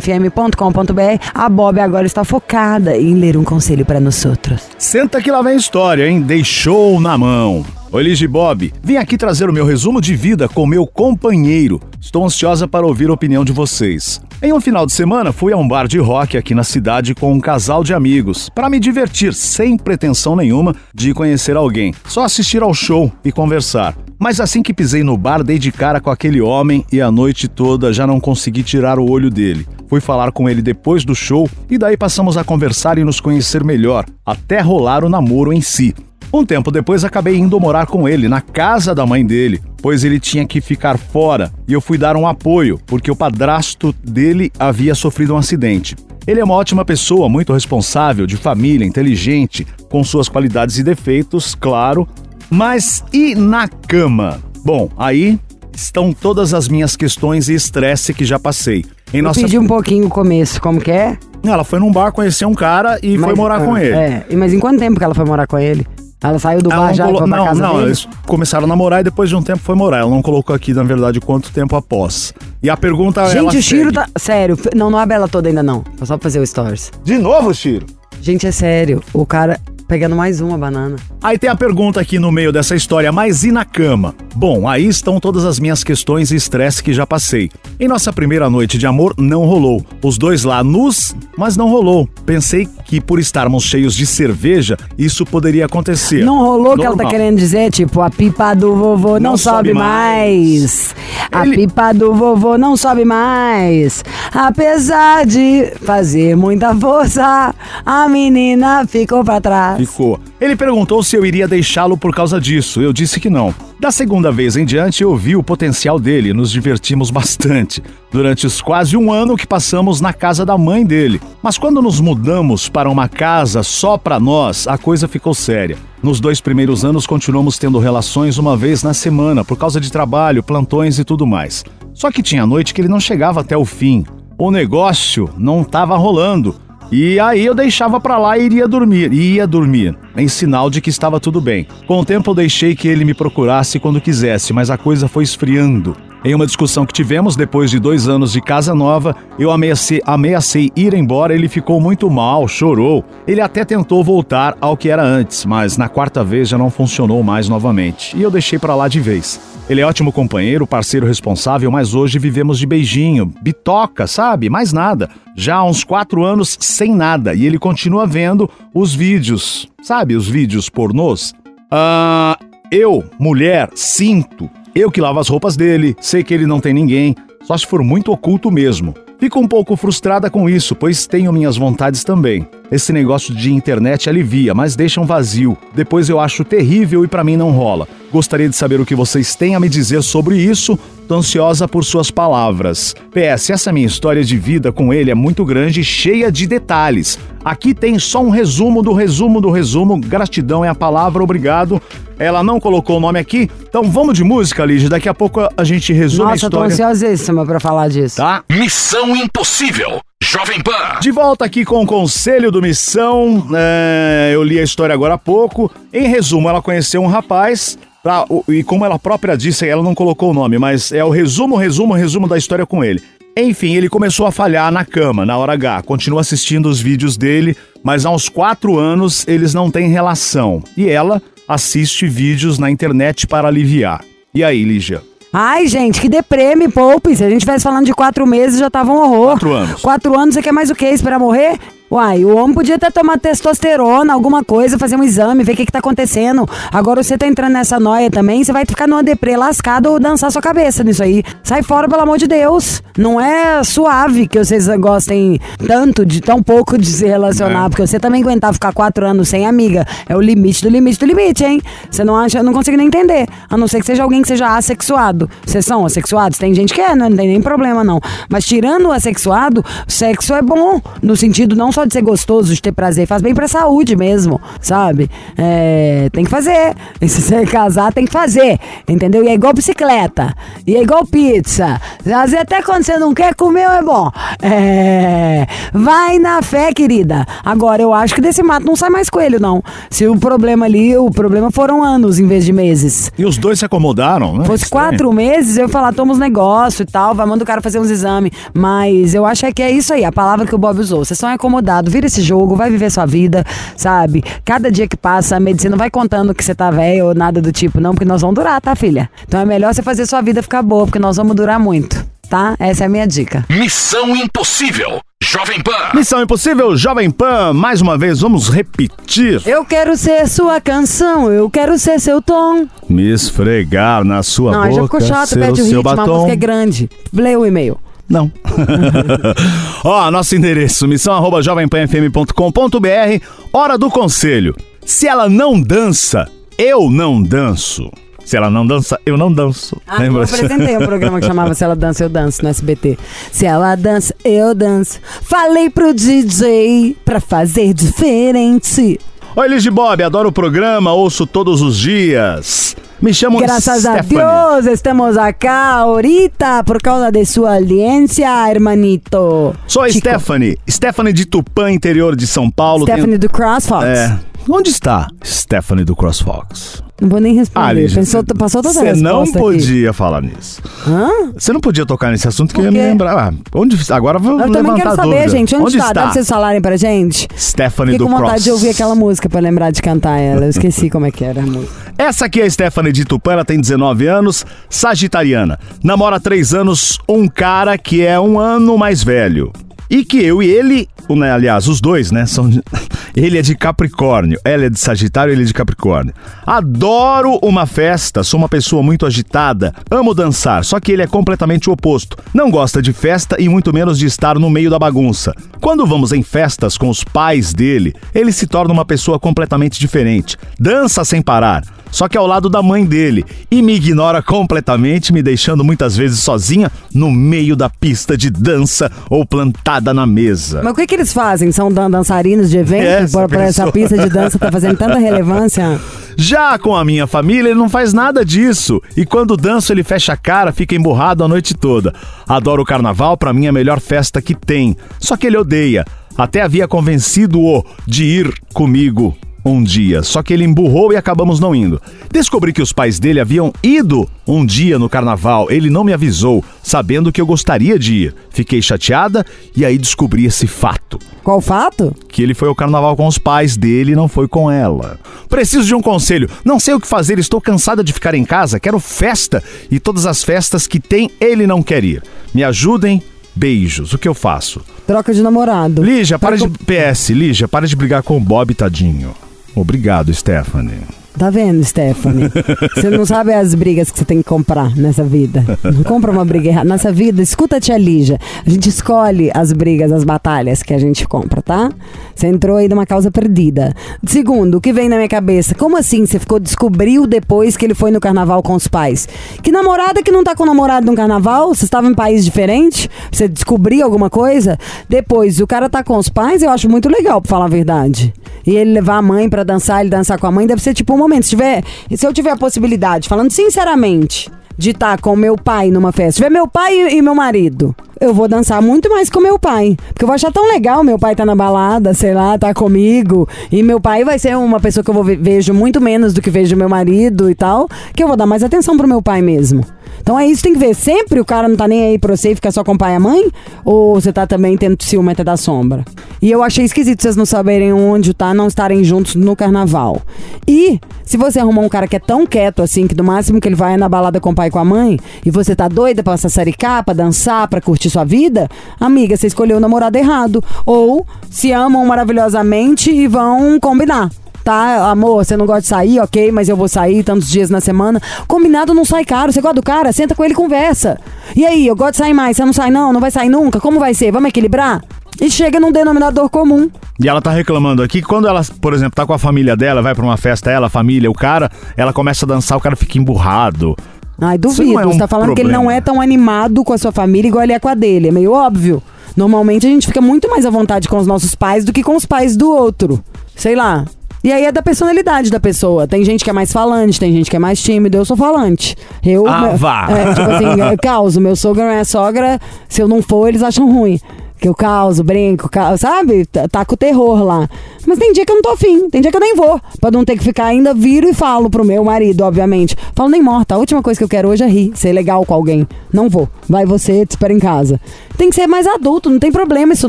jovempanfm.com.br. 0.00 1.30
A 1.34 1.48
Bob 1.48 1.80
agora 1.80 2.06
está 2.06 2.24
focada 2.24 2.96
em 2.96 3.14
ler 3.14 3.36
um 3.36 3.44
conselho 3.44 3.84
para 3.84 4.00
nós 4.00 4.24
outros. 4.24 4.62
Senta 4.78 5.20
que 5.20 5.30
lá 5.30 5.42
vem 5.42 5.56
história, 5.56 6.08
hein? 6.08 6.20
Deixou 6.20 7.00
na 7.00 7.16
mão. 7.16 7.64
Oi, 7.92 8.02
Ligia 8.02 8.24
e 8.24 8.28
Bob. 8.28 8.74
Vim 8.82 8.96
aqui 8.96 9.16
trazer 9.16 9.48
o 9.48 9.52
meu 9.52 9.64
resumo 9.64 10.00
de 10.00 10.16
vida 10.16 10.48
com 10.48 10.66
meu 10.66 10.84
companheiro. 10.84 11.80
Estou 12.00 12.24
ansiosa 12.24 12.66
para 12.66 12.84
ouvir 12.84 13.08
a 13.08 13.12
opinião 13.12 13.44
de 13.44 13.52
vocês. 13.52 14.20
Em 14.42 14.52
um 14.52 14.60
final 14.60 14.84
de 14.84 14.92
semana, 14.92 15.32
fui 15.32 15.52
a 15.52 15.56
um 15.56 15.66
bar 15.66 15.86
de 15.86 15.98
rock 15.98 16.36
aqui 16.36 16.56
na 16.56 16.64
cidade 16.64 17.14
com 17.14 17.32
um 17.32 17.40
casal 17.40 17.84
de 17.84 17.94
amigos, 17.94 18.50
para 18.50 18.68
me 18.68 18.80
divertir, 18.80 19.32
sem 19.32 19.78
pretensão 19.78 20.34
nenhuma 20.34 20.74
de 20.92 21.14
conhecer 21.14 21.56
alguém, 21.56 21.94
só 22.06 22.24
assistir 22.24 22.62
ao 22.62 22.74
show 22.74 23.12
e 23.24 23.30
conversar. 23.30 23.94
Mas 24.18 24.40
assim 24.40 24.62
que 24.62 24.72
pisei 24.72 25.02
no 25.02 25.16
bar, 25.16 25.42
dei 25.42 25.58
de 25.58 25.72
cara 25.72 26.00
com 26.00 26.10
aquele 26.10 26.40
homem 26.40 26.84
e 26.92 27.00
a 27.00 27.10
noite 27.10 27.48
toda 27.48 27.92
já 27.92 28.06
não 28.06 28.20
consegui 28.20 28.62
tirar 28.62 28.98
o 28.98 29.10
olho 29.10 29.30
dele. 29.30 29.66
Fui 29.88 30.00
falar 30.00 30.32
com 30.32 30.48
ele 30.48 30.62
depois 30.62 31.04
do 31.04 31.14
show 31.14 31.48
e 31.70 31.76
daí 31.76 31.96
passamos 31.96 32.36
a 32.36 32.44
conversar 32.44 32.98
e 32.98 33.04
nos 33.04 33.20
conhecer 33.20 33.64
melhor, 33.64 34.04
até 34.24 34.60
rolar 34.60 35.04
o 35.04 35.08
namoro 35.08 35.52
em 35.52 35.60
si. 35.60 35.94
Um 36.32 36.44
tempo 36.44 36.72
depois 36.72 37.04
acabei 37.04 37.36
indo 37.36 37.60
morar 37.60 37.86
com 37.86 38.08
ele 38.08 38.26
na 38.26 38.40
casa 38.40 38.92
da 38.92 39.06
mãe 39.06 39.24
dele, 39.24 39.62
pois 39.80 40.02
ele 40.02 40.18
tinha 40.18 40.44
que 40.44 40.60
ficar 40.60 40.98
fora 40.98 41.52
e 41.68 41.72
eu 41.72 41.80
fui 41.80 41.96
dar 41.96 42.16
um 42.16 42.26
apoio, 42.26 42.80
porque 42.86 43.08
o 43.08 43.14
padrasto 43.14 43.94
dele 44.02 44.50
havia 44.58 44.96
sofrido 44.96 45.34
um 45.34 45.36
acidente. 45.36 45.94
Ele 46.26 46.40
é 46.40 46.44
uma 46.44 46.54
ótima 46.54 46.84
pessoa, 46.84 47.28
muito 47.28 47.52
responsável, 47.52 48.26
de 48.26 48.36
família, 48.36 48.86
inteligente, 48.86 49.66
com 49.90 50.02
suas 50.02 50.28
qualidades 50.28 50.78
e 50.78 50.82
defeitos, 50.82 51.54
claro. 51.54 52.08
Mas 52.54 53.02
e 53.12 53.34
na 53.34 53.66
cama? 53.66 54.38
Bom, 54.64 54.88
aí 54.96 55.40
estão 55.74 56.12
todas 56.12 56.54
as 56.54 56.68
minhas 56.68 56.94
questões 56.94 57.48
e 57.48 57.54
estresse 57.54 58.14
que 58.14 58.24
já 58.24 58.38
passei. 58.38 58.84
Em 59.12 59.24
Eu 59.24 59.32
pedi 59.32 59.58
um 59.58 59.66
pouquinho 59.66 60.06
o 60.06 60.08
começo, 60.08 60.60
como 60.62 60.80
que 60.80 60.92
é? 60.92 61.18
Ela 61.44 61.64
foi 61.64 61.80
num 61.80 61.90
bar, 61.90 62.12
conheceu 62.12 62.48
um 62.48 62.54
cara 62.54 62.96
e 63.02 63.18
foi 63.18 63.26
Mas- 63.30 63.36
morar 63.36 63.60
com 63.64 63.74
ah, 63.74 63.82
ele. 63.84 63.96
É, 63.96 64.26
e 64.30 64.36
mas 64.36 64.52
em 64.52 64.60
quanto 64.60 64.78
tempo 64.78 64.96
que 64.98 65.04
ela 65.04 65.16
foi 65.16 65.24
morar 65.24 65.48
com 65.48 65.58
ele? 65.58 65.84
Ela 66.22 66.38
saiu 66.38 66.62
do 66.62 66.70
Ela 66.72 66.86
bar 66.86 66.94
já 66.94 67.02
e 67.02 67.06
colo- 67.08 67.18
foi 67.18 67.28
pra 67.28 67.36
não, 67.38 67.44
casa 67.44 67.60
não, 67.60 67.72
dele? 67.74 67.86
eles 67.86 68.08
começaram 68.24 68.64
a 68.64 68.68
namorar 68.68 69.00
e 69.00 69.02
depois 69.04 69.28
de 69.28 69.34
um 69.34 69.42
tempo 69.42 69.58
foi 69.58 69.74
morar. 69.74 69.98
Ela 69.98 70.10
não 70.10 70.22
colocou 70.22 70.54
aqui, 70.54 70.72
na 70.72 70.84
verdade, 70.84 71.20
quanto 71.20 71.50
tempo 71.50 71.74
após. 71.74 72.32
E 72.62 72.70
a 72.70 72.76
pergunta 72.76 73.28
Gente, 73.30 73.56
o 73.56 73.62
Chiro 73.62 73.92
segue. 73.92 73.94
tá. 73.94 74.06
Sério, 74.16 74.56
não, 74.76 74.90
não 74.90 74.98
abre 75.00 75.16
ela 75.16 75.26
toda 75.26 75.48
ainda 75.48 75.62
não. 75.62 75.82
Foi 75.96 76.06
só 76.06 76.16
pra 76.16 76.22
fazer 76.22 76.38
o 76.38 76.46
stories. 76.46 76.92
De 77.02 77.18
novo, 77.18 77.52
Chiro? 77.52 77.84
Gente, 78.22 78.46
é 78.46 78.52
sério. 78.52 79.02
O 79.12 79.26
cara 79.26 79.58
pegando 79.94 80.16
mais 80.16 80.40
uma 80.40 80.58
banana. 80.58 80.96
Aí 81.22 81.38
tem 81.38 81.48
a 81.48 81.54
pergunta 81.54 82.00
aqui 82.00 82.18
no 82.18 82.32
meio 82.32 82.50
dessa 82.52 82.74
história, 82.74 83.12
mas 83.12 83.44
e 83.44 83.52
na 83.52 83.64
cama? 83.64 84.12
Bom, 84.34 84.66
aí 84.68 84.88
estão 84.88 85.20
todas 85.20 85.44
as 85.44 85.60
minhas 85.60 85.84
questões 85.84 86.32
e 86.32 86.34
estresse 86.34 86.82
que 86.82 86.92
já 86.92 87.06
passei. 87.06 87.48
Em 87.78 87.86
nossa 87.86 88.12
primeira 88.12 88.50
noite 88.50 88.76
de 88.76 88.88
amor, 88.88 89.14
não 89.16 89.44
rolou. 89.44 89.86
Os 90.02 90.18
dois 90.18 90.42
lá 90.42 90.64
nus, 90.64 91.14
mas 91.38 91.56
não 91.56 91.68
rolou. 91.70 92.08
Pensei 92.26 92.68
que 92.84 93.00
por 93.00 93.20
estarmos 93.20 93.62
cheios 93.62 93.94
de 93.94 94.04
cerveja, 94.04 94.76
isso 94.98 95.24
poderia 95.24 95.66
acontecer. 95.66 96.24
Não 96.24 96.38
rolou 96.38 96.72
o 96.72 96.76
que 96.76 96.82
ela 96.84 96.96
tá 96.96 97.04
Normal. 97.04 97.10
querendo 97.12 97.36
dizer, 97.38 97.70
tipo, 97.70 98.00
a 98.00 98.10
pipa 98.10 98.52
do 98.52 98.74
vovô 98.74 99.20
não, 99.20 99.30
Não 99.30 99.36
sobe, 99.36 99.68
sobe 99.68 99.74
mais. 99.74 100.92
A 101.30 101.46
Ele- 101.46 101.54
pipa 101.68 101.92
do 101.94 102.12
vovô 102.14 102.58
não 102.58 102.76
sobe 102.76 103.04
mais. 103.04 104.04
Apesar 104.32 105.24
de 105.24 105.72
fazer 105.84 106.36
muita 106.36 106.74
força, 106.74 107.54
a 107.86 108.08
menina 108.08 108.84
ficou 108.88 109.22
pra 109.24 109.40
trás. 109.40 109.83
Ficou. 109.86 110.20
Ele 110.40 110.56
perguntou 110.56 111.02
se 111.02 111.16
eu 111.16 111.24
iria 111.24 111.48
deixá-lo 111.48 111.96
por 111.96 112.14
causa 112.14 112.40
disso. 112.40 112.80
Eu 112.80 112.92
disse 112.92 113.18
que 113.18 113.30
não. 113.30 113.54
Da 113.80 113.90
segunda 113.90 114.30
vez 114.30 114.56
em 114.56 114.64
diante, 114.64 115.02
eu 115.02 115.16
vi 115.16 115.36
o 115.36 115.42
potencial 115.42 115.98
dele 115.98 116.32
nos 116.32 116.50
divertimos 116.50 117.10
bastante. 117.10 117.82
Durante 118.10 118.46
os 118.46 118.60
quase 118.60 118.96
um 118.96 119.12
ano 119.12 119.36
que 119.36 119.46
passamos 119.46 120.00
na 120.00 120.12
casa 120.12 120.44
da 120.44 120.56
mãe 120.56 120.84
dele. 120.84 121.20
Mas 121.42 121.58
quando 121.58 121.82
nos 121.82 122.00
mudamos 122.00 122.68
para 122.68 122.88
uma 122.88 123.08
casa 123.08 123.62
só 123.62 123.96
para 123.98 124.20
nós, 124.20 124.66
a 124.68 124.78
coisa 124.78 125.08
ficou 125.08 125.34
séria. 125.34 125.76
Nos 126.02 126.20
dois 126.20 126.40
primeiros 126.40 126.84
anos, 126.84 127.06
continuamos 127.06 127.58
tendo 127.58 127.78
relações 127.78 128.36
uma 128.38 128.56
vez 128.56 128.82
na 128.82 128.92
semana, 128.92 129.44
por 129.44 129.56
causa 129.56 129.80
de 129.80 129.90
trabalho, 129.90 130.42
plantões 130.42 130.98
e 130.98 131.04
tudo 131.04 131.26
mais. 131.26 131.64
Só 131.94 132.10
que 132.10 132.22
tinha 132.22 132.46
noite 132.46 132.74
que 132.74 132.80
ele 132.80 132.88
não 132.88 133.00
chegava 133.00 133.40
até 133.40 133.56
o 133.56 133.64
fim. 133.64 134.04
O 134.36 134.50
negócio 134.50 135.30
não 135.38 135.62
estava 135.62 135.96
rolando. 135.96 136.56
E 136.92 137.18
aí 137.18 137.44
eu 137.44 137.54
deixava 137.54 138.00
pra 138.00 138.18
lá 138.18 138.38
e 138.38 138.44
iria 138.44 138.68
dormir, 138.68 139.12
ia 139.12 139.46
dormir, 139.46 139.96
em 140.16 140.28
sinal 140.28 140.70
de 140.70 140.80
que 140.80 140.90
estava 140.90 141.18
tudo 141.18 141.40
bem. 141.40 141.66
Com 141.86 142.00
o 142.00 142.04
tempo 142.04 142.30
eu 142.30 142.34
deixei 142.34 142.74
que 142.76 142.86
ele 142.86 143.04
me 143.04 143.14
procurasse 143.14 143.80
quando 143.80 144.00
quisesse, 144.00 144.52
mas 144.52 144.70
a 144.70 144.78
coisa 144.78 145.08
foi 145.08 145.24
esfriando. 145.24 145.96
Em 146.24 146.34
uma 146.34 146.46
discussão 146.46 146.86
que 146.86 146.92
tivemos 146.94 147.36
depois 147.36 147.70
de 147.70 147.78
dois 147.78 148.08
anos 148.08 148.32
de 148.32 148.40
casa 148.40 148.74
nova, 148.74 149.14
eu 149.38 149.50
ameacei, 149.50 150.00
ameacei 150.06 150.72
ir 150.74 150.94
embora, 150.94 151.34
ele 151.34 151.50
ficou 151.50 151.78
muito 151.78 152.08
mal, 152.08 152.48
chorou. 152.48 153.04
Ele 153.26 153.42
até 153.42 153.62
tentou 153.62 154.02
voltar 154.02 154.56
ao 154.58 154.74
que 154.74 154.88
era 154.88 155.02
antes, 155.02 155.44
mas 155.44 155.76
na 155.76 155.86
quarta 155.86 156.24
vez 156.24 156.48
já 156.48 156.56
não 156.56 156.70
funcionou 156.70 157.22
mais 157.22 157.46
novamente, 157.46 158.16
e 158.16 158.22
eu 158.22 158.30
deixei 158.30 158.58
pra 158.58 158.74
lá 158.74 158.88
de 158.88 159.00
vez. 159.00 159.38
Ele 159.68 159.82
é 159.82 159.86
ótimo 159.86 160.10
companheiro, 160.10 160.66
parceiro 160.66 161.06
responsável, 161.06 161.70
mas 161.70 161.94
hoje 161.94 162.18
vivemos 162.18 162.58
de 162.58 162.64
beijinho, 162.64 163.26
bitoca, 163.42 164.06
sabe? 164.06 164.48
Mais 164.48 164.72
nada. 164.72 165.10
Já 165.36 165.56
há 165.56 165.64
uns 165.64 165.84
quatro 165.84 166.24
anos 166.24 166.56
sem 166.58 166.94
nada. 166.94 167.34
E 167.34 167.44
ele 167.44 167.58
continua 167.58 168.06
vendo 168.06 168.48
os 168.74 168.94
vídeos, 168.94 169.68
sabe? 169.82 170.16
Os 170.16 170.28
vídeos 170.28 170.68
pornôs. 170.68 171.34
Ah, 171.70 172.38
eu, 172.70 173.04
mulher, 173.18 173.70
sinto. 173.74 174.50
Eu 174.74 174.90
que 174.90 175.00
lavo 175.00 175.20
as 175.20 175.28
roupas 175.28 175.56
dele, 175.56 175.94
sei 176.00 176.24
que 176.24 176.34
ele 176.34 176.48
não 176.48 176.58
tem 176.58 176.74
ninguém, 176.74 177.14
só 177.44 177.56
se 177.56 177.64
for 177.64 177.80
muito 177.84 178.10
oculto 178.10 178.50
mesmo. 178.50 178.92
Fico 179.20 179.38
um 179.38 179.46
pouco 179.46 179.76
frustrada 179.76 180.28
com 180.28 180.50
isso, 180.50 180.74
pois 180.74 181.06
tenho 181.06 181.32
minhas 181.32 181.56
vontades 181.56 182.02
também. 182.02 182.44
Esse 182.72 182.92
negócio 182.92 183.32
de 183.32 183.52
internet 183.52 184.08
alivia, 184.08 184.52
mas 184.52 184.74
deixa 184.74 185.00
um 185.00 185.06
vazio. 185.06 185.56
Depois 185.72 186.08
eu 186.08 186.18
acho 186.18 186.44
terrível 186.44 187.04
e 187.04 187.08
pra 187.08 187.22
mim 187.22 187.36
não 187.36 187.52
rola. 187.52 187.86
Gostaria 188.14 188.48
de 188.48 188.54
saber 188.54 188.80
o 188.80 188.86
que 188.86 188.94
vocês 188.94 189.34
têm 189.34 189.56
a 189.56 189.60
me 189.60 189.68
dizer 189.68 190.00
sobre 190.00 190.36
isso. 190.38 190.78
Tô 191.08 191.16
ansiosa 191.16 191.66
por 191.66 191.84
suas 191.84 192.12
palavras. 192.12 192.94
PS, 193.10 193.50
essa 193.50 193.72
minha 193.72 193.88
história 193.88 194.22
de 194.22 194.38
vida 194.38 194.70
com 194.70 194.94
ele 194.94 195.10
é 195.10 195.16
muito 195.16 195.44
grande 195.44 195.80
e 195.80 195.84
cheia 195.84 196.30
de 196.30 196.46
detalhes. 196.46 197.18
Aqui 197.44 197.74
tem 197.74 197.98
só 197.98 198.22
um 198.22 198.30
resumo 198.30 198.84
do 198.84 198.92
resumo 198.92 199.40
do 199.40 199.50
resumo. 199.50 199.98
Gratidão 199.98 200.64
é 200.64 200.68
a 200.68 200.76
palavra, 200.76 201.24
obrigado. 201.24 201.82
Ela 202.16 202.44
não 202.44 202.60
colocou 202.60 202.98
o 202.98 203.00
nome 203.00 203.18
aqui, 203.18 203.50
então 203.68 203.82
vamos 203.90 204.14
de 204.16 204.22
música, 204.22 204.64
Lígia. 204.64 204.88
Daqui 204.88 205.08
a 205.08 205.14
pouco 205.14 205.40
a 205.56 205.64
gente 205.64 205.92
resume 205.92 206.28
a 206.28 206.30
Nossa, 206.34 206.46
eu 206.46 206.50
tô 206.50 206.64
história. 206.64 206.72
ansiosíssima 206.72 207.44
pra 207.44 207.58
falar 207.58 207.88
disso. 207.88 208.18
Tá? 208.18 208.44
Missão 208.48 209.16
Impossível. 209.16 210.00
Jovem 210.22 210.62
Pan. 210.62 211.00
De 211.00 211.10
volta 211.10 211.44
aqui 211.44 211.64
com 211.64 211.82
o 211.82 211.86
Conselho 211.86 212.52
do 212.52 212.62
Missão. 212.62 213.44
É, 213.56 214.30
eu 214.32 214.44
li 214.44 214.60
a 214.60 214.62
história 214.62 214.94
agora 214.94 215.14
há 215.14 215.18
pouco. 215.18 215.68
Em 215.92 216.06
resumo, 216.06 216.48
ela 216.48 216.62
conheceu 216.62 217.02
um 217.02 217.08
rapaz. 217.08 217.76
Pra- 218.04 218.24
e 218.48 218.62
como 218.62 218.84
ela 218.84 218.98
própria 219.00 219.36
disse, 219.36 219.66
ela 219.66 219.82
não 219.82 219.94
colocou 219.94 220.30
o 220.30 220.34
nome, 220.34 220.58
mas 220.58 220.92
é 220.92 221.02
o 221.04 221.10
resumo, 221.10 221.56
resumo, 221.56 221.94
resumo 221.94 222.28
da 222.28 222.38
história 222.38 222.64
com 222.64 222.84
ele. 222.84 223.02
Enfim, 223.36 223.74
ele 223.74 223.88
começou 223.88 224.26
a 224.26 224.30
falhar 224.30 224.70
na 224.70 224.84
cama, 224.84 225.26
na 225.26 225.36
hora 225.36 225.54
H. 225.54 225.82
Continua 225.82 226.20
assistindo 226.20 226.68
os 226.68 226.80
vídeos 226.80 227.16
dele, 227.16 227.56
mas 227.82 228.06
há 228.06 228.10
uns 228.10 228.28
quatro 228.28 228.78
anos 228.78 229.26
eles 229.26 229.52
não 229.52 229.72
têm 229.72 229.88
relação. 229.88 230.62
E 230.76 230.88
ela 230.88 231.20
assiste 231.48 232.06
vídeos 232.06 232.60
na 232.60 232.70
internet 232.70 233.26
para 233.26 233.48
aliviar. 233.48 234.04
E 234.32 234.44
aí, 234.44 234.62
Lígia? 234.62 235.02
Ai, 235.32 235.66
gente, 235.66 236.00
que 236.00 236.08
deprê, 236.08 236.54
me 236.54 236.68
poupe. 236.68 237.16
Se 237.16 237.24
a 237.24 237.28
gente 237.28 237.38
estivesse 237.38 237.64
falando 237.64 237.86
de 237.86 237.92
quatro 237.92 238.24
meses, 238.24 238.60
já 238.60 238.70
tava 238.70 238.92
um 238.92 238.96
horror. 239.02 239.30
Quatro 239.32 239.52
anos. 239.52 239.82
Quatro 239.82 240.16
anos, 240.20 240.34
você 240.36 240.42
quer 240.42 240.52
mais 240.52 240.70
o 240.70 240.74
quê? 240.76 240.86
Esperar 240.90 241.18
morrer? 241.18 241.58
Uai, 241.94 242.24
o 242.24 242.34
homem 242.36 242.52
podia 242.52 242.76
ter 242.76 242.90
tomado 242.90 243.20
testosterona, 243.20 244.12
alguma 244.12 244.42
coisa, 244.42 244.76
fazer 244.76 244.96
um 244.96 245.04
exame, 245.04 245.44
ver 245.44 245.52
o 245.52 245.56
que, 245.56 245.64
que 245.64 245.70
tá 245.70 245.78
acontecendo. 245.78 246.44
Agora 246.72 247.00
você 247.00 247.16
tá 247.16 247.24
entrando 247.24 247.52
nessa 247.52 247.78
noia 247.78 248.10
também, 248.10 248.42
você 248.42 248.52
vai 248.52 248.64
ficar 248.66 248.88
numa 248.88 249.00
deprê 249.00 249.36
lascada 249.36 249.88
ou 249.88 250.00
dançar 250.00 250.32
sua 250.32 250.42
cabeça 250.42 250.82
nisso 250.82 251.04
aí. 251.04 251.22
Sai 251.44 251.62
fora, 251.62 251.88
pelo 251.88 252.02
amor 252.02 252.18
de 252.18 252.26
Deus. 252.26 252.82
Não 252.98 253.20
é 253.20 253.62
suave 253.62 254.26
que 254.26 254.36
vocês 254.40 254.66
gostem 254.76 255.38
tanto, 255.68 256.04
de 256.04 256.20
tão 256.20 256.42
pouco 256.42 256.76
de 256.76 256.88
se 256.88 257.06
relacionar, 257.06 257.66
É. 257.66 257.68
porque 257.68 257.86
você 257.86 258.00
também 258.00 258.22
aguentar 258.24 258.52
ficar 258.52 258.72
quatro 258.72 259.06
anos 259.06 259.28
sem 259.28 259.46
amiga. 259.46 259.86
É 260.08 260.16
o 260.16 260.20
limite 260.20 260.62
do 260.62 260.70
limite 260.70 260.98
do 260.98 261.06
limite, 261.06 261.44
hein? 261.44 261.62
Você 261.88 262.02
não 262.02 262.16
acha, 262.16 262.38
eu 262.38 262.42
não 262.42 262.52
consigo 262.52 262.76
nem 262.76 262.88
entender. 262.88 263.28
A 263.48 263.56
não 263.56 263.68
ser 263.68 263.78
que 263.78 263.86
seja 263.86 264.02
alguém 264.02 264.20
que 264.20 264.26
seja 264.26 264.56
assexuado. 264.56 265.30
Vocês 265.46 265.64
são 265.64 265.86
assexuados? 265.86 266.38
Tem 266.38 266.52
gente 266.56 266.74
que 266.74 266.80
é, 266.80 266.92
não 266.96 267.08
tem 267.14 267.28
nem 267.28 267.40
problema, 267.40 267.84
não. 267.84 268.00
Mas 268.28 268.44
tirando 268.44 268.86
o 268.86 268.90
assexuado, 268.90 269.64
sexo 269.86 270.34
é 270.34 270.42
bom. 270.42 270.80
No 271.00 271.16
sentido 271.16 271.54
não 271.54 271.70
só 271.70 271.83
de 271.86 271.92
ser 271.92 272.02
gostoso, 272.02 272.54
de 272.54 272.60
ter 272.60 272.72
prazer, 272.72 273.06
faz 273.06 273.22
bem 273.22 273.34
pra 273.34 273.48
saúde 273.48 273.96
mesmo, 273.96 274.40
sabe? 274.60 275.10
É, 275.36 276.08
tem 276.12 276.24
que 276.24 276.30
fazer. 276.30 276.74
E 277.00 277.08
se 277.08 277.22
você 277.22 277.44
casar, 277.46 277.92
tem 277.92 278.04
que 278.04 278.12
fazer. 278.12 278.58
Entendeu? 278.88 279.24
E 279.24 279.28
é 279.28 279.34
igual 279.34 279.52
bicicleta. 279.52 280.34
E 280.66 280.76
é 280.76 280.82
igual 280.82 281.06
pizza. 281.06 281.80
Às 282.00 282.30
vezes 282.30 282.40
até 282.40 282.62
quando 282.62 282.84
você 282.84 282.98
não 282.98 283.14
quer 283.14 283.34
comer, 283.34 283.68
é 283.68 283.82
bom. 283.82 284.10
É. 284.42 285.46
Vai 285.72 286.18
na 286.18 286.42
fé, 286.42 286.72
querida. 286.72 287.26
Agora, 287.44 287.82
eu 287.82 287.92
acho 287.92 288.14
que 288.14 288.20
desse 288.20 288.42
mato 288.42 288.66
não 288.66 288.76
sai 288.76 288.90
mais 288.90 289.10
coelho, 289.10 289.40
não. 289.40 289.62
Se 289.90 290.06
o 290.06 290.16
problema 290.16 290.66
ali, 290.66 290.96
o 290.96 291.10
problema 291.10 291.50
foram 291.50 291.82
anos 291.82 292.18
em 292.18 292.26
vez 292.26 292.44
de 292.44 292.52
meses. 292.52 293.10
E 293.16 293.24
os 293.24 293.36
dois 293.38 293.58
se 293.58 293.64
acomodaram, 293.64 294.36
né? 294.36 294.44
Fosse 294.44 294.68
quatro 294.68 295.12
meses, 295.12 295.56
eu 295.56 295.64
ia 295.64 295.68
falar, 295.68 295.92
toma 295.92 296.12
uns 296.12 296.18
negócios 296.18 296.80
e 296.80 296.84
tal, 296.84 297.14
vai, 297.14 297.26
manda 297.26 297.42
o 297.42 297.46
cara 297.46 297.60
fazer 297.60 297.78
uns 297.78 297.90
exames. 297.90 298.32
Mas 298.52 299.14
eu 299.14 299.24
acho 299.24 299.44
que 299.52 299.62
é 299.62 299.70
isso 299.70 299.92
aí, 299.92 300.04
a 300.04 300.12
palavra 300.12 300.46
que 300.46 300.54
o 300.54 300.58
Bob 300.58 300.78
usou. 300.78 301.04
Vocês 301.04 301.18
são 301.18 301.28
acomodados, 301.28 301.73
vira 301.82 302.06
esse 302.06 302.22
jogo, 302.22 302.56
vai 302.56 302.70
viver 302.70 302.90
sua 302.90 303.06
vida, 303.06 303.44
sabe? 303.76 304.22
Cada 304.44 304.70
dia 304.70 304.86
que 304.86 304.96
passa, 304.96 305.36
a 305.36 305.40
medicina 305.40 305.70
não 305.70 305.78
vai 305.78 305.90
contando 305.90 306.34
que 306.34 306.44
você 306.44 306.54
tá 306.54 306.70
velho 306.70 307.06
ou 307.06 307.14
nada 307.14 307.40
do 307.40 307.52
tipo, 307.52 307.80
não, 307.80 307.92
porque 307.92 308.04
nós 308.04 308.20
vamos 308.20 308.34
durar, 308.36 308.60
tá, 308.60 308.74
filha? 308.74 309.10
Então 309.26 309.40
é 309.40 309.44
melhor 309.44 309.74
você 309.74 309.82
fazer 309.82 310.06
sua 310.06 310.20
vida 310.20 310.42
ficar 310.42 310.62
boa, 310.62 310.84
porque 310.84 310.98
nós 310.98 311.16
vamos 311.16 311.34
durar 311.34 311.58
muito, 311.58 312.04
tá? 312.28 312.54
Essa 312.58 312.84
é 312.84 312.86
a 312.86 312.90
minha 312.90 313.06
dica. 313.06 313.44
Missão 313.48 314.14
Impossível. 314.16 315.00
Jovem 315.22 315.62
Pan. 315.62 315.72
Missão 315.94 316.22
Impossível, 316.22 316.76
Jovem 316.76 317.10
Pan, 317.10 317.54
mais 317.54 317.80
uma 317.80 317.96
vez, 317.96 318.20
vamos 318.20 318.50
repetir. 318.50 319.40
Eu 319.46 319.64
quero 319.64 319.96
ser 319.96 320.28
sua 320.28 320.60
canção, 320.60 321.32
eu 321.32 321.48
quero 321.48 321.78
ser 321.78 321.98
seu 321.98 322.20
tom. 322.20 322.66
Me 322.88 323.10
esfregar 323.10 324.04
na 324.04 324.22
sua 324.22 324.52
não, 324.52 324.58
boca, 324.58 324.68
aí 324.68 324.74
já 324.74 324.82
ficou 324.82 325.00
chato, 325.00 325.28
ser 325.30 325.40
pede 325.40 325.62
o 325.62 325.64
ritmo, 325.64 325.80
a 325.80 325.96
batom. 325.96 326.14
música 326.14 326.32
é 326.32 326.36
grande. 326.36 326.90
Lê 327.12 327.34
o 327.36 327.46
e-mail. 327.46 327.78
Não. 328.08 328.30
Ó, 329.82 330.10
nosso 330.10 330.36
endereço, 330.36 330.86
missão 330.86 331.14
arroba 331.14 331.42
jovempanfm.com.br, 331.42 333.24
hora 333.52 333.78
do 333.78 333.90
conselho. 333.90 334.54
Se 334.84 335.08
ela 335.08 335.28
não 335.28 335.60
dança, 335.60 336.28
eu 336.58 336.90
não 336.90 337.22
danço. 337.22 337.90
Se 338.24 338.36
ela 338.36 338.48
não 338.48 338.66
dança, 338.66 338.98
eu 339.04 339.16
não 339.18 339.30
danço. 339.30 339.80
Ah, 339.86 340.04
eu 340.04 340.22
apresentei 340.22 340.76
um 340.78 340.86
programa 340.86 341.20
que 341.20 341.26
chamava 341.26 341.52
Se 341.54 341.62
Ela 341.62 341.76
Dança, 341.76 342.04
Eu 342.04 342.08
Danço 342.08 342.42
no 342.42 342.48
SBT. 342.48 342.98
Se 343.30 343.44
ela 343.44 343.76
dança, 343.76 344.14
eu 344.24 344.54
danço. 344.54 344.98
Falei 345.22 345.68
pro 345.68 345.92
DJ 345.92 346.96
pra 347.04 347.20
fazer 347.20 347.74
diferente. 347.74 348.98
Oi, 349.36 349.48
Liz 349.48 349.62
de 349.62 349.70
Bob, 349.70 350.02
adoro 350.02 350.30
o 350.30 350.32
programa, 350.32 350.92
ouço 350.92 351.26
todos 351.26 351.60
os 351.60 351.76
dias. 351.76 352.74
Me 353.00 353.12
chamo 353.12 353.38
Graças 353.38 353.84
a 353.84 354.02
Stephanie. 354.02 354.24
Deus, 354.24 354.66
estamos 354.66 355.16
acá 355.18 355.72
ahorita 355.74 356.62
por 356.64 356.80
causa 356.80 357.10
de 357.10 357.24
sua 357.26 357.56
audiência, 357.56 358.28
hermanito. 358.50 359.54
Sou 359.66 359.82
a 359.82 359.88
Chico. 359.88 360.08
Stephanie, 360.08 360.58
Stephanie 360.68 361.12
de 361.12 361.26
Tupã, 361.26 361.70
interior 361.70 362.16
de 362.16 362.26
São 362.26 362.50
Paulo. 362.50 362.84
Stephanie 362.84 363.18
do 363.18 363.28
CrossFox. 363.28 363.84
É. 363.84 364.18
Onde 364.48 364.70
está 364.70 365.08
Stephanie 365.24 365.84
do 365.84 365.96
CrossFox? 365.96 366.82
Não 367.00 367.08
vou 367.08 367.20
nem 367.20 367.34
responder. 367.34 367.74
Lígia, 367.74 367.98
Pensou, 368.00 368.20
cê- 368.20 368.34
passou 368.38 368.62
toda 368.62 368.78
a 368.78 368.82
Você 368.84 368.92
não 369.02 369.20
resposta 369.22 369.38
aqui. 369.38 369.58
podia 369.58 369.92
falar 369.92 370.20
nisso. 370.22 370.62
Hã? 370.86 371.32
Você 371.36 371.52
não 371.52 371.60
podia 371.60 371.84
tocar 371.84 372.10
nesse 372.12 372.28
assunto 372.28 372.54
que 372.54 372.60
eu 372.60 372.64
ia 372.66 372.70
me 372.70 372.78
lembrar. 372.78 373.18
Ah, 373.18 373.32
onde, 373.54 373.76
agora 373.92 374.18
Eu 374.18 374.22
levantar 374.36 374.52
também 374.52 374.74
quero 374.76 374.90
a 374.90 374.94
saber, 374.96 375.28
gente. 375.28 375.56
Onde, 375.56 375.76
está? 375.76 375.78
Dá 375.78 375.88
está? 375.88 376.02
pra 376.02 376.12
vocês 376.12 376.28
falarem 376.28 376.60
pra 376.60 376.76
gente? 376.76 377.26
Stephanie 377.36 377.94
Fiquei 377.94 377.98
do 377.98 378.04
com 378.06 378.10
vontade 378.18 378.30
Cross. 378.32 378.44
de 378.44 378.50
ouvir 378.52 378.68
aquela 378.70 378.94
música 378.94 379.28
pra 379.28 379.40
lembrar 379.40 379.70
de 379.72 379.82
cantar 379.82 380.18
ela. 380.18 380.44
Eu 380.44 380.50
esqueci 380.50 380.88
como 380.88 381.06
é 381.06 381.10
que 381.10 381.24
era 381.24 381.40
a 381.40 381.46
música. 381.46 381.72
Essa 381.98 382.26
aqui 382.26 382.40
é 382.40 382.44
a 382.44 382.50
Stephanie 382.50 382.92
de 382.92 383.04
Tupã, 383.04 383.32
ela 383.32 383.44
tem 383.44 383.60
19 383.60 384.06
anos, 384.06 384.44
sagitariana. 384.70 385.58
Namora 385.82 386.16
há 386.16 386.20
3 386.20 386.54
anos 386.54 386.98
um 387.08 387.26
cara 387.26 387.76
que 387.76 388.04
é 388.04 388.20
um 388.20 388.38
ano 388.38 388.76
mais 388.78 389.02
velho. 389.02 389.52
E 389.90 390.04
que 390.04 390.16
eu 390.18 390.42
e 390.42 390.46
ele, 390.50 390.88
né, 391.10 391.30
aliás, 391.30 391.68
os 391.68 391.80
dois, 391.80 392.10
né, 392.10 392.26
são 392.26 392.48
de- 392.48 392.62
ele 393.14 393.38
é 393.38 393.42
de 393.42 393.54
Capricórnio, 393.54 394.38
ela 394.44 394.64
é 394.64 394.70
de 394.70 394.78
Sagitário, 394.78 395.32
ele 395.32 395.42
é 395.42 395.44
de 395.44 395.54
Capricórnio. 395.54 396.14
Adoro 396.46 397.38
uma 397.42 397.66
festa, 397.66 398.22
sou 398.24 398.38
uma 398.38 398.48
pessoa 398.48 398.82
muito 398.82 399.04
agitada, 399.06 399.74
amo 399.90 400.14
dançar, 400.14 400.64
só 400.64 400.80
que 400.80 400.92
ele 400.92 401.02
é 401.02 401.06
completamente 401.06 401.68
o 401.68 401.72
oposto. 401.72 402.16
Não 402.32 402.50
gosta 402.50 402.80
de 402.80 402.92
festa 402.92 403.36
e 403.40 403.48
muito 403.48 403.72
menos 403.72 403.98
de 403.98 404.06
estar 404.06 404.38
no 404.38 404.48
meio 404.50 404.70
da 404.70 404.78
bagunça. 404.78 405.32
Quando 405.60 405.86
vamos 405.86 406.12
em 406.12 406.22
festas 406.22 406.78
com 406.78 406.88
os 406.88 407.04
pais 407.04 407.52
dele, 407.52 407.94
ele 408.14 408.32
se 408.32 408.46
torna 408.46 408.72
uma 408.72 408.84
pessoa 408.84 409.18
completamente 409.20 409.78
diferente. 409.78 410.36
Dança 410.58 411.04
sem 411.04 411.20
parar 411.20 411.62
só 411.94 412.08
que 412.08 412.18
ao 412.18 412.26
lado 412.26 412.50
da 412.50 412.60
mãe 412.60 412.84
dele, 412.84 413.24
e 413.48 413.62
me 413.62 413.76
ignora 413.76 414.20
completamente, 414.20 415.12
me 415.12 415.22
deixando 415.22 415.62
muitas 415.62 415.96
vezes 415.96 416.18
sozinha 416.18 416.68
no 416.92 417.08
meio 417.08 417.54
da 417.54 417.70
pista 417.70 418.16
de 418.18 418.30
dança 418.30 418.90
ou 419.08 419.24
plantada 419.24 419.94
na 419.94 420.04
mesa. 420.04 420.60
Mas 420.64 420.72
o 420.72 420.74
que, 420.74 420.88
que 420.88 420.94
eles 420.96 421.12
fazem? 421.12 421.52
São 421.52 421.70
dan- 421.72 421.88
dançarinos 421.88 422.50
de 422.50 422.58
evento? 422.58 422.82
É, 422.82 423.02
Essa 423.02 423.28
pra 423.28 423.44
essa 423.44 423.70
pista 423.70 423.96
de 423.96 424.08
dança 424.10 424.40
tá 424.40 424.50
fazendo 424.50 424.76
tanta 424.76 424.98
relevância? 424.98 425.80
Já 426.16 426.58
com 426.58 426.74
a 426.74 426.84
minha 426.84 427.06
família, 427.06 427.50
ele 427.50 427.58
não 427.58 427.68
faz 427.68 427.92
nada 427.92 428.24
disso. 428.24 428.82
E 428.96 429.06
quando 429.06 429.36
danço, 429.36 429.72
ele 429.72 429.84
fecha 429.84 430.14
a 430.14 430.16
cara, 430.16 430.52
fica 430.52 430.74
emburrado 430.74 431.22
a 431.22 431.28
noite 431.28 431.54
toda. 431.54 431.94
Adoro 432.28 432.62
o 432.62 432.66
carnaval, 432.66 433.16
pra 433.16 433.32
mim 433.32 433.46
é 433.46 433.50
a 433.50 433.52
melhor 433.52 433.78
festa 433.80 434.20
que 434.20 434.34
tem. 434.34 434.76
Só 434.98 435.16
que 435.16 435.28
ele 435.28 435.36
odeia. 435.36 435.84
Até 436.18 436.42
havia 436.42 436.66
convencido-o 436.68 437.64
de 437.86 438.04
ir 438.04 438.32
comigo 438.52 439.16
um 439.44 439.62
dia, 439.62 440.02
só 440.02 440.22
que 440.22 440.32
ele 440.32 440.44
emburrou 440.44 440.92
e 440.92 440.96
acabamos 440.96 441.38
não 441.38 441.54
indo. 441.54 441.80
Descobri 442.10 442.52
que 442.52 442.62
os 442.62 442.72
pais 442.72 442.98
dele 442.98 443.20
haviam 443.20 443.52
ido 443.62 444.08
um 444.26 444.44
dia 444.46 444.78
no 444.78 444.88
carnaval, 444.88 445.50
ele 445.50 445.68
não 445.68 445.84
me 445.84 445.92
avisou, 445.92 446.42
sabendo 446.62 447.12
que 447.12 447.20
eu 447.20 447.26
gostaria 447.26 447.78
de 447.78 447.94
ir. 447.94 448.14
Fiquei 448.30 448.62
chateada 448.62 449.24
e 449.54 449.64
aí 449.64 449.76
descobri 449.76 450.24
esse 450.24 450.46
fato 450.46 450.98
Qual 451.22 451.40
fato? 451.42 451.94
que 452.08 452.22
ele 452.22 452.32
foi 452.34 452.48
ao 452.48 452.54
carnaval 452.54 452.96
com 452.96 453.06
os 453.06 453.18
pais 453.18 453.56
dele 453.56 453.92
e 453.92 453.96
não 453.96 454.08
foi 454.08 454.26
com 454.26 454.50
ela. 454.50 454.98
Preciso 455.28 455.66
de 455.66 455.74
um 455.74 455.82
conselho. 455.82 456.28
Não 456.44 456.58
sei 456.58 456.72
o 456.74 456.80
que 456.80 456.86
fazer, 456.88 457.18
estou 457.18 457.40
cansada 457.40 457.84
de 457.84 457.92
ficar 457.92 458.14
em 458.14 458.24
casa, 458.24 458.58
quero 458.58 458.78
festa 458.80 459.42
e 459.70 459.78
todas 459.78 460.06
as 460.06 460.24
festas 460.24 460.66
que 460.66 460.80
tem 460.80 461.10
ele 461.20 461.46
não 461.46 461.62
quer 461.62 461.84
ir. 461.84 462.02
Me 462.34 462.42
ajudem. 462.42 463.02
Beijos. 463.36 463.92
O 463.92 463.98
que 463.98 464.06
eu 464.06 464.14
faço? 464.14 464.60
Troca 464.86 465.12
de 465.12 465.20
namorado. 465.20 465.82
Lígia, 465.82 466.20
para 466.20 466.36
de 466.36 466.48
Troca- 466.48 466.64
PS, 466.92 467.10
Lígia, 467.10 467.48
para 467.48 467.66
de 467.66 467.74
brigar 467.74 468.00
com 468.00 468.16
o 468.16 468.20
Bob, 468.20 468.54
tadinho. 468.54 469.12
Obrigado, 469.54 470.12
Stephanie. 470.12 471.03
Tá 471.16 471.30
vendo, 471.30 471.62
Stephanie? 471.62 472.28
Você 472.74 472.90
não 472.90 473.06
sabe 473.06 473.32
as 473.32 473.54
brigas 473.54 473.88
que 473.88 473.98
você 473.98 474.04
tem 474.04 474.18
que 474.18 474.24
comprar 474.24 474.76
nessa 474.76 475.04
vida. 475.04 475.44
Não 475.62 475.84
compra 475.84 476.10
uma 476.10 476.24
briga 476.24 476.48
errada. 476.48 476.68
Nessa 476.68 476.90
vida, 476.90 477.22
escuta 477.22 477.56
a 477.56 477.60
tia 477.60 477.78
Lígia. 477.78 478.18
A 478.44 478.50
gente 478.50 478.68
escolhe 478.68 479.30
as 479.32 479.52
brigas, 479.52 479.92
as 479.92 480.02
batalhas 480.02 480.60
que 480.62 480.74
a 480.74 480.78
gente 480.78 481.06
compra, 481.06 481.40
tá? 481.40 481.70
Você 482.14 482.26
entrou 482.26 482.56
aí 482.56 482.68
numa 482.68 482.84
causa 482.84 483.12
perdida. 483.12 483.72
Segundo, 484.04 484.56
o 484.56 484.60
que 484.60 484.72
vem 484.72 484.88
na 484.88 484.96
minha 484.96 485.08
cabeça? 485.08 485.54
Como 485.54 485.76
assim 485.76 486.04
você 486.04 486.18
ficou 486.18 486.40
descobriu 486.40 487.06
depois 487.06 487.56
que 487.56 487.64
ele 487.64 487.74
foi 487.74 487.92
no 487.92 488.00
carnaval 488.00 488.42
com 488.42 488.54
os 488.54 488.66
pais? 488.66 489.08
Que 489.40 489.52
namorada 489.52 490.02
que 490.02 490.10
não 490.10 490.24
tá 490.24 490.34
com 490.34 490.44
namorado 490.44 490.84
no 490.84 490.96
carnaval? 490.96 491.54
Você 491.54 491.64
estava 491.64 491.86
em 491.86 491.94
país 491.94 492.24
diferente? 492.24 492.90
Você 493.12 493.28
descobriu 493.28 493.84
alguma 493.84 494.10
coisa? 494.10 494.58
Depois, 494.88 495.38
o 495.38 495.46
cara 495.46 495.68
tá 495.68 495.84
com 495.84 495.96
os 495.96 496.08
pais, 496.08 496.42
eu 496.42 496.50
acho 496.50 496.68
muito 496.68 496.88
legal, 496.88 497.20
pra 497.22 497.30
falar 497.30 497.44
a 497.44 497.48
verdade. 497.48 498.12
E 498.46 498.56
ele 498.56 498.72
levar 498.72 498.96
a 498.96 499.02
mãe 499.02 499.28
pra 499.28 499.44
dançar, 499.44 499.80
ele 499.80 499.90
dançar 499.90 500.18
com 500.18 500.26
a 500.26 500.32
mãe, 500.32 500.46
deve 500.46 500.60
ser 500.60 500.74
tipo 500.74 500.92
um 500.92 501.03
Se, 501.22 501.30
tiver, 501.30 501.62
se 501.94 502.06
eu 502.06 502.12
tiver 502.12 502.30
a 502.30 502.36
possibilidade, 502.36 503.08
falando 503.08 503.30
sinceramente, 503.30 504.30
de 504.56 504.70
estar 504.70 505.00
com 505.00 505.16
meu 505.16 505.36
pai 505.36 505.70
numa 505.70 505.90
festa, 505.90 506.12
se 506.12 506.16
tiver 506.18 506.30
meu 506.30 506.46
pai 506.46 506.94
e, 506.96 507.02
meu 507.02 507.14
marido, 507.14 507.74
eu 508.00 508.14
vou 508.14 508.28
dançar 508.28 508.62
muito 508.62 508.88
mais 508.88 509.10
com 509.10 509.18
meu 509.20 509.36
pai. 509.38 509.76
Porque 509.88 510.04
eu 510.04 510.06
vou 510.06 510.14
achar 510.14 510.30
tão 510.32 510.46
legal 510.46 510.84
meu 510.84 510.96
pai 510.98 511.16
tá 511.16 511.26
na 511.26 511.34
balada, 511.34 511.92
sei 511.92 512.14
lá, 512.14 512.38
tá 512.38 512.54
comigo. 512.54 513.28
E 513.50 513.62
meu 513.64 513.80
pai 513.80 514.04
vai 514.04 514.16
ser 514.18 514.36
uma 514.36 514.60
pessoa 514.60 514.84
que 514.84 514.90
eu 514.90 514.94
vou 514.94 515.02
ve- 515.02 515.16
vejo 515.16 515.52
muito 515.52 515.80
menos 515.80 516.12
do 516.12 516.22
que 516.22 516.30
vejo 516.30 516.56
meu 516.56 516.68
marido 516.68 517.28
e 517.30 517.34
tal. 517.34 517.68
Que 517.96 518.02
eu 518.04 518.06
vou 518.06 518.16
dar 518.16 518.26
mais 518.26 518.44
atenção 518.44 518.76
pro 518.76 518.86
meu 518.86 519.02
pai 519.02 519.22
mesmo. 519.22 519.64
Então 520.04 520.18
é 520.18 520.26
isso, 520.26 520.42
tem 520.42 520.52
que 520.52 520.58
ver. 520.58 520.74
Sempre 520.74 521.18
o 521.18 521.24
cara 521.24 521.48
não 521.48 521.56
tá 521.56 521.66
nem 521.66 521.82
aí 521.82 521.98
pra 521.98 522.14
você 522.14 522.32
e 522.32 522.34
fica 522.34 522.52
só 522.52 522.62
com 522.62 522.72
o 522.72 522.78
pai 522.78 522.92
e 522.92 522.96
a 522.96 523.00
mãe? 523.00 523.24
Ou 523.64 523.94
você 523.94 524.12
tá 524.12 524.26
também 524.26 524.54
tendo 524.54 524.76
ciúme 524.82 525.14
da 525.14 525.34
sombra? 525.34 525.82
E 526.20 526.30
eu 526.30 526.42
achei 526.42 526.62
esquisito 526.62 527.00
vocês 527.00 527.16
não 527.16 527.24
saberem 527.24 527.72
onde 527.72 528.12
tá, 528.12 528.34
não 528.34 528.46
estarem 528.46 528.84
juntos 528.84 529.14
no 529.14 529.34
carnaval. 529.34 530.02
E 530.46 530.78
se 531.06 531.16
você 531.16 531.40
arrumar 531.40 531.62
um 531.62 531.70
cara 531.70 531.88
que 531.88 531.96
é 531.96 531.98
tão 531.98 532.26
quieto 532.26 532.60
assim, 532.60 532.86
que 532.86 532.94
do 532.94 533.02
máximo 533.02 533.40
que 533.40 533.48
ele 533.48 533.54
vai 533.54 533.74
é 533.74 533.76
na 533.78 533.88
balada 533.88 534.20
com 534.20 534.28
o 534.28 534.34
pai 534.34 534.48
e 534.48 534.50
com 534.50 534.58
a 534.58 534.64
mãe, 534.64 534.98
e 535.24 535.30
você 535.30 535.56
tá 535.56 535.68
doida 535.68 536.02
pra 536.02 536.18
sassaricar, 536.18 536.84
pra 536.84 536.92
dançar, 536.92 537.48
pra 537.48 537.62
curtir 537.62 537.88
sua 537.88 538.04
vida, 538.04 538.46
amiga, 538.78 539.16
você 539.16 539.26
escolheu 539.26 539.56
o 539.56 539.60
namorado 539.60 539.96
errado. 539.96 540.44
Ou 540.66 541.06
se 541.30 541.50
amam 541.50 541.86
maravilhosamente 541.86 542.90
e 542.90 543.06
vão 543.06 543.58
combinar. 543.58 544.10
Tá, 544.44 544.90
amor, 544.90 545.24
você 545.24 545.38
não 545.38 545.46
gosta 545.46 545.62
de 545.62 545.68
sair, 545.68 546.00
ok, 546.00 546.30
mas 546.30 546.50
eu 546.50 546.56
vou 546.56 546.68
sair 546.68 547.02
tantos 547.02 547.30
dias 547.30 547.48
na 547.48 547.62
semana. 547.62 547.98
Combinado 548.28 548.74
não 548.74 548.84
sai 548.84 549.02
caro. 549.02 549.32
Você 549.32 549.40
gosta 549.40 549.54
do 549.54 549.62
cara? 549.62 549.90
Senta 549.90 550.14
com 550.14 550.22
ele 550.22 550.34
e 550.34 550.36
conversa. 550.36 551.00
E 551.34 551.46
aí, 551.46 551.66
eu 551.66 551.74
gosto 551.74 551.92
de 551.92 551.96
sair 551.98 552.12
mais, 552.12 552.36
você 552.36 552.44
não 552.44 552.52
sai 552.52 552.70
não? 552.70 552.92
Não 552.92 553.00
vai 553.00 553.10
sair 553.10 553.30
nunca? 553.30 553.58
Como 553.58 553.80
vai 553.80 553.94
ser? 553.94 554.12
Vamos 554.12 554.28
equilibrar? 554.28 554.82
E 555.18 555.30
chega 555.30 555.58
num 555.58 555.72
denominador 555.72 556.28
comum. 556.28 556.68
E 557.00 557.08
ela 557.08 557.22
tá 557.22 557.30
reclamando 557.30 557.82
aqui 557.82 558.02
que 558.02 558.06
quando 558.06 558.28
ela, 558.28 558.42
por 558.60 558.74
exemplo, 558.74 558.92
tá 558.94 559.06
com 559.06 559.14
a 559.14 559.18
família 559.18 559.56
dela, 559.56 559.80
vai 559.80 559.94
pra 559.94 560.04
uma 560.04 560.16
festa, 560.18 560.50
ela, 560.50 560.66
a 560.66 560.70
família, 560.70 561.10
o 561.10 561.14
cara, 561.14 561.50
ela 561.76 561.92
começa 561.92 562.26
a 562.26 562.28
dançar, 562.28 562.58
o 562.58 562.60
cara 562.60 562.76
fica 562.76 562.98
emburrado. 562.98 563.74
Ai, 564.20 564.36
duvido. 564.36 564.78
é 564.78 564.86
um 564.86 564.92
Você 564.92 564.98
tá 564.98 565.08
falando 565.08 565.34
que 565.34 565.40
ele 565.40 565.48
não 565.50 565.60
problema. 565.62 565.78
é 565.78 565.80
tão 565.80 566.00
animado 566.00 566.62
com 566.64 566.72
a 566.74 566.78
sua 566.78 566.92
família 566.92 567.28
igual 567.28 567.42
ele 567.44 567.52
é 567.54 567.58
com 567.58 567.68
a 567.68 567.74
dele. 567.74 568.08
É 568.08 568.12
meio 568.12 568.32
óbvio. 568.32 568.82
Normalmente 569.16 569.66
a 569.66 569.70
gente 569.70 569.86
fica 569.86 570.00
muito 570.00 570.28
mais 570.28 570.44
à 570.44 570.50
vontade 570.50 570.86
com 570.88 570.98
os 570.98 571.06
nossos 571.06 571.34
pais 571.34 571.64
do 571.64 571.72
que 571.72 571.82
com 571.82 571.96
os 571.96 572.04
pais 572.04 572.36
do 572.36 572.50
outro. 572.50 573.02
Sei 573.34 573.54
lá. 573.56 573.84
E 574.24 574.32
aí 574.32 574.46
é 574.46 574.50
da 574.50 574.62
personalidade 574.62 575.30
da 575.30 575.38
pessoa. 575.38 575.86
Tem 575.86 576.02
gente 576.02 576.24
que 576.24 576.30
é 576.30 576.32
mais 576.32 576.50
falante, 576.50 576.98
tem 576.98 577.12
gente 577.12 577.28
que 577.28 577.36
é 577.36 577.38
mais 577.38 577.62
tímido. 577.62 577.98
Eu 577.98 578.06
sou 578.06 578.16
falante. 578.16 578.74
Eu. 579.04 579.28
Ah, 579.28 579.50
vá. 579.54 579.86
É, 579.90 580.14
tipo 580.14 580.30
assim, 580.30 580.60
eu 580.62 580.78
causo. 580.80 581.20
Meu 581.20 581.36
sogro 581.36 581.62
minha 581.62 581.84
sogra, 581.84 582.40
se 582.66 582.80
eu 582.80 582.88
não 582.88 583.02
for, 583.02 583.28
eles 583.28 583.42
acham 583.42 583.70
ruim. 583.70 584.00
Que 584.44 584.48
eu 584.50 584.54
causo, 584.54 585.02
brinco, 585.02 585.48
causo, 585.48 585.78
sabe? 585.78 586.26
Tá- 586.26 586.66
o 586.70 586.76
terror 586.76 587.24
lá. 587.24 587.48
Mas 587.86 587.98
tem 587.98 588.12
dia 588.12 588.26
que 588.26 588.30
eu 588.30 588.34
não 588.34 588.42
tô 588.42 588.50
afim, 588.50 588.90
tem 588.90 589.00
dia 589.00 589.10
que 589.10 589.16
eu 589.16 589.20
nem 589.20 589.34
vou. 589.34 589.58
Pra 589.80 589.90
não 589.90 590.04
ter 590.04 590.18
que 590.18 590.22
ficar 590.22 590.44
ainda, 590.44 590.74
viro 590.74 591.08
e 591.08 591.14
falo 591.14 591.48
pro 591.48 591.64
meu 591.64 591.82
marido, 591.82 592.20
obviamente. 592.20 592.76
Falo 592.94 593.08
nem 593.08 593.22
morta, 593.22 593.54
a 593.54 593.58
última 593.58 593.80
coisa 593.82 593.96
que 593.96 594.04
eu 594.04 594.08
quero 594.08 594.28
hoje 594.28 594.44
é 594.44 594.46
rir, 594.46 594.72
ser 594.74 594.92
legal 594.92 595.24
com 595.24 595.32
alguém. 595.32 595.66
Não 595.90 596.10
vou. 596.10 596.28
Vai 596.46 596.66
você, 596.66 597.06
te 597.06 597.12
espera 597.12 597.32
em 597.32 597.38
casa. 597.38 597.80
Tem 598.18 598.28
que 598.28 598.34
ser 598.34 598.46
mais 598.46 598.66
adulto, 598.66 599.08
não 599.08 599.18
tem 599.18 599.32
problema 599.32 599.72
isso 599.72 599.88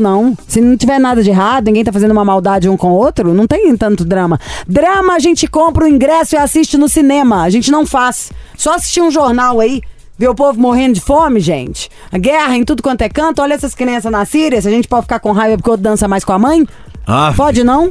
não. 0.00 0.34
Se 0.48 0.58
não 0.58 0.74
tiver 0.74 0.98
nada 0.98 1.22
de 1.22 1.28
errado, 1.28 1.66
ninguém 1.66 1.84
tá 1.84 1.92
fazendo 1.92 2.12
uma 2.12 2.24
maldade 2.24 2.66
um 2.66 2.78
com 2.78 2.92
o 2.92 2.94
outro, 2.94 3.34
não 3.34 3.46
tem 3.46 3.76
tanto 3.76 4.06
drama. 4.06 4.40
Drama 4.66 5.16
a 5.16 5.18
gente 5.18 5.46
compra 5.46 5.84
o 5.84 5.86
ingresso 5.86 6.34
e 6.34 6.38
assiste 6.38 6.78
no 6.78 6.88
cinema. 6.88 7.42
A 7.42 7.50
gente 7.50 7.70
não 7.70 7.84
faz. 7.84 8.32
Só 8.56 8.72
assistir 8.72 9.02
um 9.02 9.10
jornal 9.10 9.60
aí. 9.60 9.82
Ver 10.18 10.28
o 10.28 10.34
povo 10.34 10.58
morrendo 10.58 10.94
de 10.94 11.00
fome, 11.00 11.40
gente. 11.40 11.90
A 12.10 12.18
guerra 12.18 12.56
em 12.56 12.64
tudo 12.64 12.82
quanto 12.82 13.02
é 13.02 13.08
canto. 13.08 13.42
Olha 13.42 13.54
essas 13.54 13.74
crianças 13.74 14.10
na 14.10 14.24
Síria. 14.24 14.60
Se 14.60 14.68
a 14.68 14.70
gente 14.70 14.88
pode 14.88 15.02
ficar 15.02 15.20
com 15.20 15.32
raiva 15.32 15.56
porque 15.56 15.68
o 15.68 15.72
outro 15.72 15.84
dança 15.84 16.08
mais 16.08 16.24
com 16.24 16.32
a 16.32 16.38
mãe. 16.38 16.66
Ah, 17.06 17.32
Pode 17.36 17.62
não? 17.62 17.88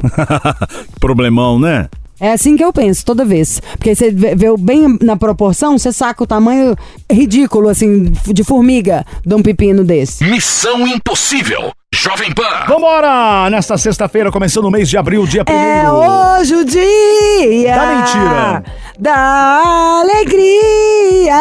Problemão, 1.00 1.58
né? 1.58 1.88
É 2.18 2.32
assim 2.32 2.56
que 2.56 2.64
eu 2.64 2.72
penso 2.72 3.04
toda 3.04 3.24
vez. 3.24 3.60
Porque 3.72 3.94
você 3.94 4.10
vê, 4.10 4.34
bem 4.58 4.98
na 5.02 5.16
proporção, 5.16 5.78
você 5.78 5.92
saca 5.92 6.22
o 6.24 6.26
tamanho 6.26 6.74
ridículo, 7.10 7.68
assim, 7.68 8.12
de 8.26 8.42
formiga 8.44 9.04
de 9.24 9.34
um 9.34 9.42
pepino 9.42 9.84
desse. 9.84 10.24
Missão 10.24 10.86
Impossível. 10.86 11.72
Jovem 11.94 12.32
Pan. 12.34 12.64
Vambora! 12.68 13.48
Nesta 13.48 13.78
sexta-feira, 13.78 14.30
começando 14.32 14.64
o 14.64 14.70
mês 14.70 14.88
de 14.88 14.98
abril, 14.98 15.24
dia 15.26 15.44
primeiro. 15.44 15.68
É 15.70 15.92
hoje 16.38 16.54
o 16.56 16.64
dia 16.64 17.74
Da 17.74 17.86
mentira. 17.86 18.64
da 18.98 20.00
alegria 20.00 21.40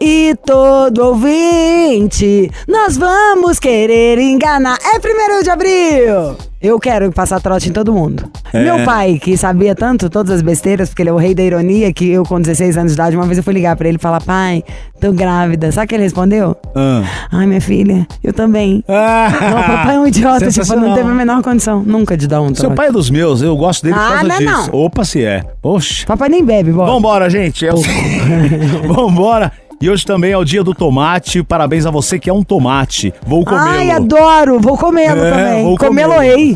e 0.00 0.34
todo 0.46 0.98
ouvinte 1.06 2.50
nós 2.68 2.96
vamos 2.96 3.58
querer 3.58 4.18
enganar. 4.18 4.78
É 4.94 4.98
primeiro 5.00 5.42
de 5.42 5.50
abril. 5.50 6.36
Eu 6.64 6.80
quero 6.80 7.12
passar 7.12 7.40
trote 7.42 7.68
em 7.68 7.72
todo 7.72 7.92
mundo. 7.92 8.24
É. 8.50 8.64
Meu 8.64 8.82
pai, 8.86 9.18
que 9.22 9.36
sabia 9.36 9.74
tanto 9.74 10.08
todas 10.08 10.32
as 10.36 10.40
besteiras, 10.40 10.88
porque 10.88 11.02
ele 11.02 11.10
é 11.10 11.12
o 11.12 11.16
rei 11.18 11.34
da 11.34 11.42
ironia, 11.42 11.92
que 11.92 12.10
eu 12.10 12.22
com 12.24 12.40
16 12.40 12.78
anos 12.78 12.92
de 12.92 12.96
idade, 12.96 13.14
uma 13.14 13.26
vez 13.26 13.36
eu 13.36 13.44
fui 13.44 13.52
ligar 13.52 13.76
pra 13.76 13.86
ele 13.86 13.98
e 13.98 14.00
falar, 14.00 14.22
pai, 14.22 14.64
tô 14.98 15.12
grávida. 15.12 15.70
Sabe 15.70 15.84
o 15.84 15.88
que 15.90 15.94
ele 15.96 16.04
respondeu? 16.04 16.56
Ah. 16.74 17.02
Ai, 17.30 17.46
minha 17.46 17.60
filha, 17.60 18.06
eu 18.22 18.32
também. 18.32 18.82
Ah, 18.88 19.28
Não, 19.30 19.62
papai 19.76 19.96
é 19.96 20.00
um 20.00 20.06
idiota, 20.06 20.50
tipo, 20.50 20.74
não 20.76 20.94
teve 20.94 21.10
a 21.10 21.14
menor 21.14 21.42
condição 21.42 21.82
nunca 21.84 22.16
de 22.16 22.26
dar 22.26 22.40
um 22.40 22.46
Seu 22.54 22.64
trote. 22.64 22.76
pai 22.76 22.86
é 22.88 22.92
dos 22.92 23.10
meus, 23.10 23.42
eu 23.42 23.54
gosto 23.58 23.82
dele 23.82 23.96
por 23.96 24.00
Ah, 24.00 24.08
causa 24.08 24.24
não 24.24 24.34
é 24.34 24.38
disso. 24.38 24.70
não. 24.72 24.80
Opa, 24.80 25.04
se 25.04 25.22
é. 25.22 25.42
Poxa. 25.60 26.06
Papai 26.06 26.30
nem 26.30 26.42
bebe, 26.42 26.72
bora. 26.72 26.90
Vambora, 26.90 27.28
gente. 27.28 27.66
É 27.66 27.74
o... 27.74 27.76
Vambora. 28.88 29.52
E 29.84 29.90
hoje 29.90 30.02
também 30.06 30.32
é 30.32 30.38
o 30.38 30.44
dia 30.44 30.64
do 30.64 30.72
tomate. 30.72 31.42
Parabéns 31.42 31.84
a 31.84 31.90
você 31.90 32.18
que 32.18 32.30
é 32.30 32.32
um 32.32 32.42
tomate. 32.42 33.12
Vou 33.26 33.44
comê-lo. 33.44 33.68
Ai, 33.68 33.90
adoro! 33.90 34.58
Vou 34.58 34.78
comê-lo 34.78 35.22
É, 35.22 35.30
também. 35.30 35.62
vou 35.64 35.76
Comê-lo-ei. 35.76 36.54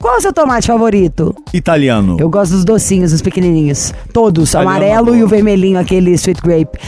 Qual 0.00 0.14
é 0.14 0.16
o 0.16 0.20
seu 0.22 0.32
tomate 0.32 0.68
favorito? 0.68 1.34
Italiano. 1.52 2.16
Eu 2.18 2.30
gosto 2.30 2.52
dos 2.52 2.64
docinhos, 2.64 3.12
os 3.12 3.20
pequenininhos. 3.20 3.92
Todos. 4.10 4.48
Italiano 4.48 4.70
amarelo 4.70 4.98
adoro. 5.08 5.16
e 5.18 5.22
o 5.22 5.28
vermelhinho, 5.28 5.78
aquele 5.78 6.12
sweet 6.14 6.40
grape. 6.40 6.78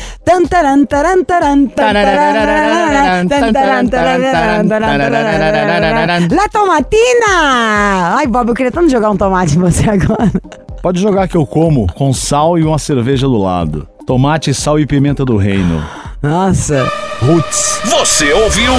La 6.30 6.48
tomatina! 6.48 8.16
Ai, 8.16 8.26
Bob, 8.26 8.48
eu 8.48 8.54
queria 8.54 8.72
tanto 8.72 8.88
jogar 8.90 9.10
um 9.10 9.16
tomate 9.18 9.54
em 9.58 9.60
você 9.60 9.90
agora. 9.90 10.32
Pode 10.80 10.98
jogar 10.98 11.28
que 11.28 11.36
eu 11.36 11.44
como 11.46 11.86
com 11.92 12.10
sal 12.14 12.58
e 12.58 12.62
uma 12.64 12.78
cerveja 12.78 13.26
do 13.26 13.36
lado. 13.36 13.86
Tomate, 14.06 14.52
sal 14.52 14.78
e 14.78 14.86
pimenta 14.86 15.24
do 15.24 15.36
reino. 15.36 15.82
Nossa. 16.22 16.90
Roots. 17.22 17.80
Você 17.84 18.32
ouviu? 18.34 18.72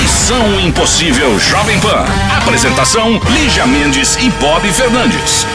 Missão 0.00 0.60
Impossível 0.60 1.38
Jovem 1.38 1.78
Pan. 1.78 2.04
Apresentação: 2.36 3.20
Lígia 3.30 3.66
Mendes 3.66 4.16
e 4.16 4.28
Bob 4.40 4.66
Fernandes. 4.72 5.46